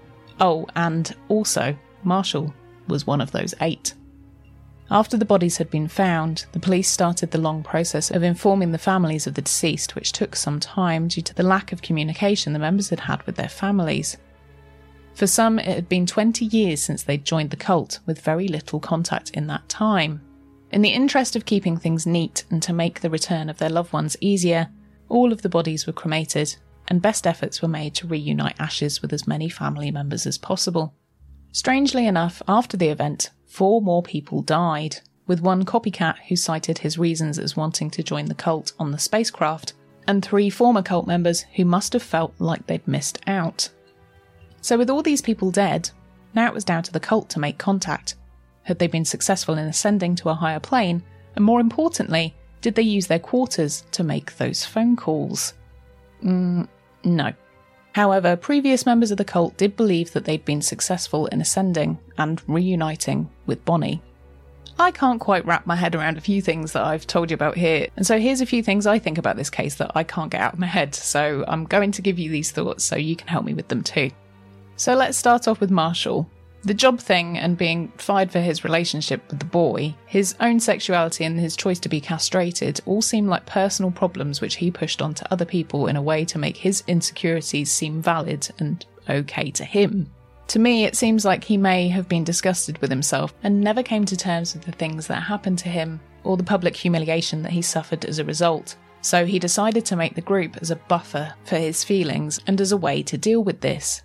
Oh, 0.40 0.66
and 0.74 1.14
also, 1.28 1.76
Marshall 2.02 2.54
was 2.88 3.06
one 3.06 3.20
of 3.20 3.32
those 3.32 3.54
eight. 3.60 3.92
After 4.92 5.16
the 5.16 5.24
bodies 5.24 5.58
had 5.58 5.70
been 5.70 5.86
found, 5.86 6.46
the 6.50 6.58
police 6.58 6.90
started 6.90 7.30
the 7.30 7.38
long 7.38 7.62
process 7.62 8.10
of 8.10 8.24
informing 8.24 8.72
the 8.72 8.78
families 8.78 9.28
of 9.28 9.34
the 9.34 9.42
deceased, 9.42 9.94
which 9.94 10.10
took 10.10 10.34
some 10.34 10.58
time 10.58 11.06
due 11.06 11.22
to 11.22 11.34
the 11.34 11.44
lack 11.44 11.72
of 11.72 11.80
communication 11.80 12.52
the 12.52 12.58
members 12.58 12.90
had 12.90 13.00
had 13.00 13.22
with 13.22 13.36
their 13.36 13.48
families. 13.48 14.16
For 15.14 15.28
some, 15.28 15.60
it 15.60 15.66
had 15.66 15.88
been 15.88 16.06
20 16.06 16.44
years 16.44 16.82
since 16.82 17.04
they'd 17.04 17.24
joined 17.24 17.50
the 17.50 17.56
cult, 17.56 18.00
with 18.04 18.20
very 18.20 18.48
little 18.48 18.80
contact 18.80 19.30
in 19.30 19.46
that 19.46 19.68
time. 19.68 20.22
In 20.72 20.82
the 20.82 20.88
interest 20.88 21.36
of 21.36 21.44
keeping 21.44 21.76
things 21.76 22.04
neat 22.04 22.44
and 22.50 22.60
to 22.64 22.72
make 22.72 23.00
the 23.00 23.10
return 23.10 23.48
of 23.48 23.58
their 23.58 23.70
loved 23.70 23.92
ones 23.92 24.16
easier, 24.20 24.70
all 25.08 25.32
of 25.32 25.42
the 25.42 25.48
bodies 25.48 25.86
were 25.86 25.92
cremated, 25.92 26.56
and 26.88 27.00
best 27.00 27.28
efforts 27.28 27.62
were 27.62 27.68
made 27.68 27.94
to 27.94 28.08
reunite 28.08 28.58
ashes 28.58 29.02
with 29.02 29.12
as 29.12 29.26
many 29.26 29.48
family 29.48 29.92
members 29.92 30.26
as 30.26 30.38
possible. 30.38 30.94
Strangely 31.52 32.06
enough, 32.06 32.42
after 32.48 32.76
the 32.76 32.88
event, 32.88 33.30
four 33.50 33.82
more 33.82 34.02
people 34.02 34.42
died, 34.42 34.96
with 35.26 35.40
one 35.40 35.64
copycat 35.64 36.16
who 36.28 36.36
cited 36.36 36.78
his 36.78 36.96
reasons 36.96 37.38
as 37.38 37.56
wanting 37.56 37.90
to 37.90 38.02
join 38.02 38.26
the 38.26 38.34
cult 38.34 38.72
on 38.78 38.92
the 38.92 38.98
spacecraft, 38.98 39.74
and 40.06 40.24
three 40.24 40.48
former 40.48 40.82
cult 40.82 41.06
members 41.06 41.42
who 41.56 41.64
must 41.64 41.92
have 41.92 42.02
felt 42.02 42.32
like 42.38 42.66
they'd 42.66 42.86
missed 42.86 43.18
out. 43.26 43.68
So, 44.62 44.78
with 44.78 44.88
all 44.88 45.02
these 45.02 45.20
people 45.20 45.50
dead, 45.50 45.90
now 46.32 46.46
it 46.46 46.54
was 46.54 46.64
down 46.64 46.84
to 46.84 46.92
the 46.92 47.00
cult 47.00 47.28
to 47.30 47.40
make 47.40 47.58
contact. 47.58 48.14
Had 48.62 48.78
they 48.78 48.86
been 48.86 49.04
successful 49.04 49.58
in 49.58 49.66
ascending 49.66 50.14
to 50.16 50.30
a 50.30 50.34
higher 50.34 50.60
plane? 50.60 51.02
And 51.34 51.44
more 51.44 51.60
importantly, 51.60 52.34
did 52.60 52.76
they 52.76 52.82
use 52.82 53.08
their 53.08 53.18
quarters 53.18 53.84
to 53.92 54.04
make 54.04 54.36
those 54.36 54.64
phone 54.64 54.94
calls? 54.94 55.54
Mm, 56.22 56.68
no. 57.04 57.32
However, 57.92 58.36
previous 58.36 58.86
members 58.86 59.10
of 59.10 59.18
the 59.18 59.24
cult 59.24 59.56
did 59.56 59.76
believe 59.76 60.12
that 60.12 60.24
they'd 60.24 60.44
been 60.44 60.62
successful 60.62 61.26
in 61.26 61.40
ascending 61.40 61.98
and 62.16 62.40
reuniting 62.46 63.28
with 63.46 63.64
Bonnie. 63.64 64.02
I 64.78 64.92
can't 64.92 65.20
quite 65.20 65.44
wrap 65.44 65.66
my 65.66 65.76
head 65.76 65.94
around 65.94 66.16
a 66.16 66.22
few 66.22 66.40
things 66.40 66.72
that 66.72 66.84
I've 66.84 67.06
told 67.06 67.30
you 67.30 67.34
about 67.34 67.56
here, 67.56 67.88
and 67.96 68.06
so 68.06 68.18
here's 68.18 68.40
a 68.40 68.46
few 68.46 68.62
things 68.62 68.86
I 68.86 68.98
think 68.98 69.18
about 69.18 69.36
this 69.36 69.50
case 69.50 69.74
that 69.74 69.92
I 69.94 70.04
can't 70.04 70.30
get 70.30 70.40
out 70.40 70.54
of 70.54 70.58
my 70.58 70.66
head, 70.66 70.94
so 70.94 71.44
I'm 71.46 71.66
going 71.66 71.92
to 71.92 72.02
give 72.02 72.18
you 72.18 72.30
these 72.30 72.50
thoughts 72.50 72.84
so 72.84 72.96
you 72.96 73.16
can 73.16 73.28
help 73.28 73.44
me 73.44 73.52
with 73.52 73.68
them 73.68 73.82
too. 73.82 74.10
So 74.76 74.94
let's 74.94 75.18
start 75.18 75.48
off 75.48 75.60
with 75.60 75.70
Marshall. 75.70 76.30
The 76.62 76.74
job 76.74 77.00
thing 77.00 77.38
and 77.38 77.56
being 77.56 77.88
fired 77.96 78.30
for 78.30 78.40
his 78.40 78.64
relationship 78.64 79.22
with 79.30 79.38
the 79.38 79.46
boy, 79.46 79.94
his 80.04 80.34
own 80.40 80.60
sexuality 80.60 81.24
and 81.24 81.40
his 81.40 81.56
choice 81.56 81.78
to 81.80 81.88
be 81.88 82.02
castrated 82.02 82.80
all 82.84 83.00
seem 83.00 83.26
like 83.26 83.46
personal 83.46 83.90
problems 83.90 84.40
which 84.40 84.56
he 84.56 84.70
pushed 84.70 85.00
onto 85.00 85.24
other 85.30 85.46
people 85.46 85.86
in 85.86 85.96
a 85.96 86.02
way 86.02 86.24
to 86.26 86.38
make 86.38 86.58
his 86.58 86.84
insecurities 86.86 87.72
seem 87.72 88.02
valid 88.02 88.48
and 88.58 88.84
okay 89.08 89.50
to 89.52 89.64
him. 89.64 90.10
To 90.48 90.58
me, 90.58 90.84
it 90.84 90.96
seems 90.96 91.24
like 91.24 91.44
he 91.44 91.56
may 91.56 91.88
have 91.88 92.08
been 92.08 92.24
disgusted 92.24 92.76
with 92.78 92.90
himself 92.90 93.32
and 93.42 93.60
never 93.60 93.82
came 93.82 94.04
to 94.04 94.16
terms 94.16 94.52
with 94.52 94.64
the 94.64 94.72
things 94.72 95.06
that 95.06 95.22
happened 95.22 95.58
to 95.60 95.68
him 95.68 96.00
or 96.24 96.36
the 96.36 96.42
public 96.42 96.76
humiliation 96.76 97.42
that 97.42 97.52
he 97.52 97.62
suffered 97.62 98.04
as 98.04 98.18
a 98.18 98.24
result. 98.24 98.76
So 99.00 99.24
he 99.24 99.38
decided 99.38 99.86
to 99.86 99.96
make 99.96 100.14
the 100.14 100.20
group 100.20 100.58
as 100.60 100.70
a 100.70 100.76
buffer 100.76 101.32
for 101.44 101.56
his 101.56 101.84
feelings 101.84 102.38
and 102.46 102.60
as 102.60 102.72
a 102.72 102.76
way 102.76 103.02
to 103.04 103.16
deal 103.16 103.42
with 103.42 103.60
this. 103.60 104.02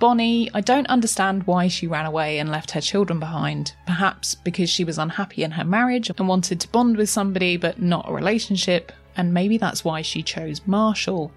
Bonnie, 0.00 0.50
I 0.54 0.62
don't 0.62 0.86
understand 0.86 1.46
why 1.46 1.68
she 1.68 1.86
ran 1.86 2.06
away 2.06 2.38
and 2.38 2.50
left 2.50 2.70
her 2.70 2.80
children 2.80 3.20
behind. 3.20 3.74
Perhaps 3.86 4.34
because 4.34 4.70
she 4.70 4.82
was 4.82 4.96
unhappy 4.96 5.44
in 5.44 5.50
her 5.50 5.64
marriage 5.64 6.08
and 6.08 6.26
wanted 6.26 6.58
to 6.60 6.68
bond 6.68 6.96
with 6.96 7.10
somebody 7.10 7.58
but 7.58 7.82
not 7.82 8.08
a 8.08 8.12
relationship, 8.12 8.92
and 9.14 9.34
maybe 9.34 9.58
that's 9.58 9.84
why 9.84 10.00
she 10.00 10.22
chose 10.22 10.62
Marshall. 10.66 11.30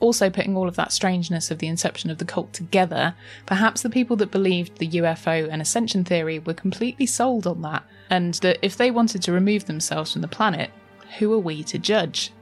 Also, 0.00 0.30
putting 0.30 0.56
all 0.56 0.66
of 0.66 0.76
that 0.76 0.90
strangeness 0.90 1.50
of 1.50 1.58
the 1.58 1.66
inception 1.66 2.08
of 2.08 2.16
the 2.16 2.24
cult 2.24 2.54
together, 2.54 3.14
perhaps 3.44 3.82
the 3.82 3.90
people 3.90 4.16
that 4.16 4.30
believed 4.30 4.78
the 4.78 4.88
UFO 4.88 5.46
and 5.50 5.60
ascension 5.60 6.02
theory 6.02 6.38
were 6.38 6.54
completely 6.54 7.04
sold 7.04 7.46
on 7.46 7.60
that, 7.60 7.84
and 8.08 8.34
that 8.34 8.58
if 8.62 8.78
they 8.78 8.90
wanted 8.90 9.20
to 9.22 9.32
remove 9.32 9.66
themselves 9.66 10.14
from 10.14 10.22
the 10.22 10.28
planet, 10.28 10.70
who 11.18 11.30
are 11.34 11.38
we 11.38 11.62
to 11.64 11.78
judge? 11.78 12.32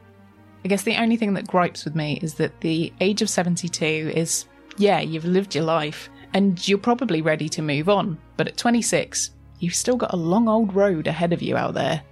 I 0.64 0.68
guess 0.68 0.84
the 0.84 0.96
only 0.96 1.16
thing 1.16 1.34
that 1.34 1.48
gripes 1.48 1.84
with 1.84 1.96
me 1.96 2.20
is 2.22 2.34
that 2.34 2.60
the 2.60 2.92
age 3.00 3.20
of 3.20 3.28
72 3.28 4.12
is 4.14 4.46
yeah, 4.78 5.00
you've 5.00 5.24
lived 5.24 5.54
your 5.54 5.64
life 5.64 6.08
and 6.34 6.66
you're 6.68 6.78
probably 6.78 7.22
ready 7.22 7.48
to 7.50 7.62
move 7.62 7.88
on, 7.88 8.18
but 8.36 8.48
at 8.48 8.56
26, 8.56 9.30
you've 9.60 9.74
still 9.74 9.96
got 9.96 10.12
a 10.12 10.16
long 10.16 10.48
old 10.48 10.74
road 10.74 11.06
ahead 11.06 11.32
of 11.32 11.42
you 11.42 11.56
out 11.56 11.74
there. 11.74 12.02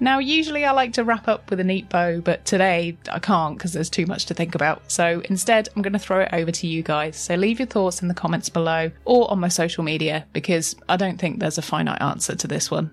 Now, 0.00 0.20
usually 0.20 0.64
I 0.64 0.70
like 0.70 0.92
to 0.92 1.02
wrap 1.02 1.26
up 1.26 1.50
with 1.50 1.58
a 1.58 1.64
neat 1.64 1.88
bow, 1.88 2.20
but 2.20 2.44
today 2.44 2.96
I 3.10 3.18
can't 3.18 3.56
because 3.58 3.72
there's 3.72 3.90
too 3.90 4.06
much 4.06 4.26
to 4.26 4.34
think 4.34 4.54
about. 4.54 4.90
So 4.90 5.22
instead, 5.28 5.68
I'm 5.74 5.82
going 5.82 5.92
to 5.92 5.98
throw 5.98 6.20
it 6.20 6.28
over 6.32 6.52
to 6.52 6.66
you 6.68 6.82
guys. 6.84 7.16
So 7.16 7.34
leave 7.34 7.58
your 7.58 7.66
thoughts 7.66 8.00
in 8.00 8.06
the 8.06 8.14
comments 8.14 8.48
below 8.48 8.92
or 9.04 9.28
on 9.30 9.40
my 9.40 9.48
social 9.48 9.82
media 9.82 10.24
because 10.32 10.76
I 10.88 10.96
don't 10.96 11.18
think 11.18 11.40
there's 11.40 11.58
a 11.58 11.62
finite 11.62 12.00
answer 12.00 12.36
to 12.36 12.46
this 12.46 12.70
one. 12.70 12.92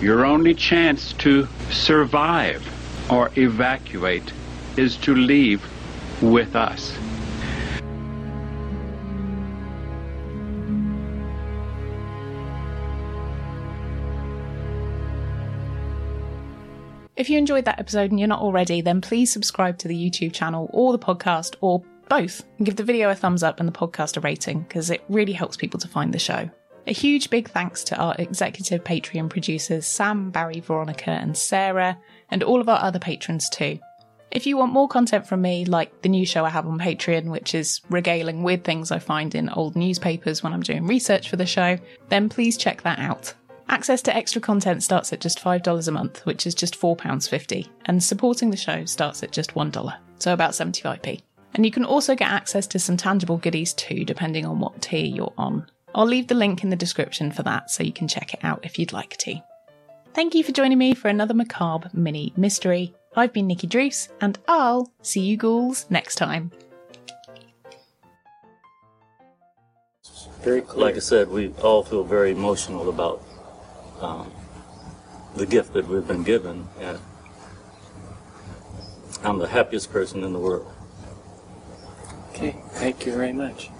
Your 0.00 0.24
only 0.24 0.54
chance 0.54 1.12
to 1.14 1.46
survive 1.70 2.66
or 3.10 3.30
evacuate 3.36 4.32
is 4.78 4.96
to 4.98 5.14
leave 5.14 5.62
with 6.22 6.56
us. 6.56 6.96
If 17.22 17.30
you 17.30 17.38
enjoyed 17.38 17.66
that 17.66 17.78
episode 17.78 18.10
and 18.10 18.18
you're 18.18 18.26
not 18.26 18.40
already, 18.40 18.80
then 18.80 19.00
please 19.00 19.30
subscribe 19.30 19.78
to 19.78 19.86
the 19.86 19.94
YouTube 19.94 20.32
channel 20.32 20.68
or 20.72 20.90
the 20.90 20.98
podcast 20.98 21.54
or 21.60 21.80
both 22.08 22.42
and 22.58 22.66
give 22.66 22.74
the 22.74 22.82
video 22.82 23.10
a 23.10 23.14
thumbs 23.14 23.44
up 23.44 23.60
and 23.60 23.68
the 23.68 23.72
podcast 23.72 24.16
a 24.16 24.20
rating 24.20 24.62
because 24.62 24.90
it 24.90 25.04
really 25.08 25.32
helps 25.32 25.56
people 25.56 25.78
to 25.78 25.86
find 25.86 26.12
the 26.12 26.18
show. 26.18 26.50
A 26.88 26.92
huge 26.92 27.30
big 27.30 27.48
thanks 27.48 27.84
to 27.84 27.96
our 27.96 28.16
executive 28.18 28.82
Patreon 28.82 29.30
producers 29.30 29.86
Sam, 29.86 30.32
Barry, 30.32 30.58
Veronica, 30.58 31.10
and 31.10 31.38
Sarah, 31.38 31.96
and 32.32 32.42
all 32.42 32.60
of 32.60 32.68
our 32.68 32.82
other 32.82 32.98
patrons 32.98 33.48
too. 33.48 33.78
If 34.32 34.44
you 34.44 34.56
want 34.56 34.72
more 34.72 34.88
content 34.88 35.24
from 35.24 35.42
me, 35.42 35.64
like 35.64 36.02
the 36.02 36.08
new 36.08 36.26
show 36.26 36.44
I 36.44 36.50
have 36.50 36.66
on 36.66 36.80
Patreon, 36.80 37.26
which 37.26 37.54
is 37.54 37.82
regaling 37.88 38.42
with 38.42 38.64
things 38.64 38.90
I 38.90 38.98
find 38.98 39.32
in 39.36 39.48
old 39.48 39.76
newspapers 39.76 40.42
when 40.42 40.52
I'm 40.52 40.60
doing 40.62 40.88
research 40.88 41.30
for 41.30 41.36
the 41.36 41.46
show, 41.46 41.78
then 42.08 42.28
please 42.28 42.56
check 42.56 42.82
that 42.82 42.98
out. 42.98 43.34
Access 43.72 44.02
to 44.02 44.14
extra 44.14 44.38
content 44.38 44.82
starts 44.82 45.14
at 45.14 45.20
just 45.22 45.42
$5 45.42 45.88
a 45.88 45.90
month, 45.90 46.26
which 46.26 46.46
is 46.46 46.54
just 46.54 46.78
£4.50, 46.78 47.70
and 47.86 48.04
supporting 48.04 48.50
the 48.50 48.56
show 48.56 48.84
starts 48.84 49.22
at 49.22 49.32
just 49.32 49.54
$1, 49.54 49.96
so 50.18 50.34
about 50.34 50.50
75p. 50.50 51.22
And 51.54 51.64
you 51.64 51.72
can 51.72 51.86
also 51.86 52.14
get 52.14 52.28
access 52.28 52.66
to 52.66 52.78
some 52.78 52.98
tangible 52.98 53.38
goodies 53.38 53.72
too, 53.72 54.04
depending 54.04 54.44
on 54.44 54.60
what 54.60 54.82
tier 54.82 55.06
you're 55.06 55.32
on. 55.38 55.66
I'll 55.94 56.04
leave 56.04 56.28
the 56.28 56.34
link 56.34 56.62
in 56.62 56.68
the 56.68 56.76
description 56.76 57.32
for 57.32 57.42
that 57.44 57.70
so 57.70 57.82
you 57.82 57.94
can 57.94 58.08
check 58.08 58.34
it 58.34 58.40
out 58.42 58.62
if 58.62 58.78
you'd 58.78 58.92
like 58.92 59.16
to. 59.16 59.40
Thank 60.12 60.34
you 60.34 60.44
for 60.44 60.52
joining 60.52 60.76
me 60.76 60.92
for 60.92 61.08
another 61.08 61.32
macabre 61.32 61.88
mini 61.94 62.34
mystery. 62.36 62.92
I've 63.16 63.32
been 63.32 63.46
Nikki 63.46 63.68
Druce, 63.68 64.10
and 64.20 64.38
I'll 64.48 64.92
see 65.00 65.22
you 65.22 65.38
ghouls 65.38 65.86
next 65.88 66.16
time. 66.16 66.50
Very 70.42 70.60
clear. 70.60 70.84
Like 70.84 70.96
I 70.96 70.98
said, 70.98 71.30
we 71.30 71.48
all 71.62 71.82
feel 71.82 72.04
very 72.04 72.32
emotional 72.32 72.90
about 72.90 73.22
um, 74.02 74.30
the 75.36 75.46
gift 75.46 75.72
that 75.74 75.86
we've 75.88 76.06
been 76.06 76.22
given, 76.22 76.68
and 76.80 76.98
I'm 79.22 79.38
the 79.38 79.48
happiest 79.48 79.92
person 79.92 80.24
in 80.24 80.32
the 80.32 80.38
world. 80.38 80.70
Okay, 82.30 82.56
thank 82.70 83.06
you 83.06 83.12
very 83.12 83.32
much. 83.32 83.70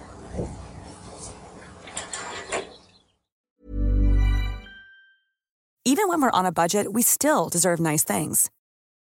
Even 5.85 6.07
when 6.07 6.21
we're 6.21 6.31
on 6.31 6.45
a 6.45 6.51
budget, 6.51 6.93
we 6.93 7.01
still 7.01 7.49
deserve 7.49 7.79
nice 7.79 8.03
things. 8.03 8.49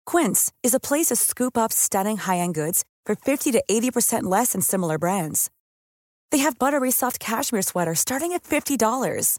Quince 0.05 0.52
is 0.62 0.74
a 0.74 0.81
place 0.81 1.07
to 1.07 1.16
scoop 1.16 1.57
up 1.57 1.72
stunning 1.72 2.18
high 2.18 2.38
end 2.38 2.55
goods 2.55 2.85
for 3.07 3.14
50 3.14 3.50
to 3.52 3.64
80% 3.68 4.24
less 4.24 4.52
than 4.52 4.61
similar 4.61 4.98
brands. 4.98 5.50
They 6.31 6.38
have 6.38 6.59
buttery 6.59 6.90
soft 6.90 7.18
cashmere 7.18 7.62
sweaters 7.62 8.00
starting 8.00 8.33
at 8.35 8.42
$50, 8.44 9.38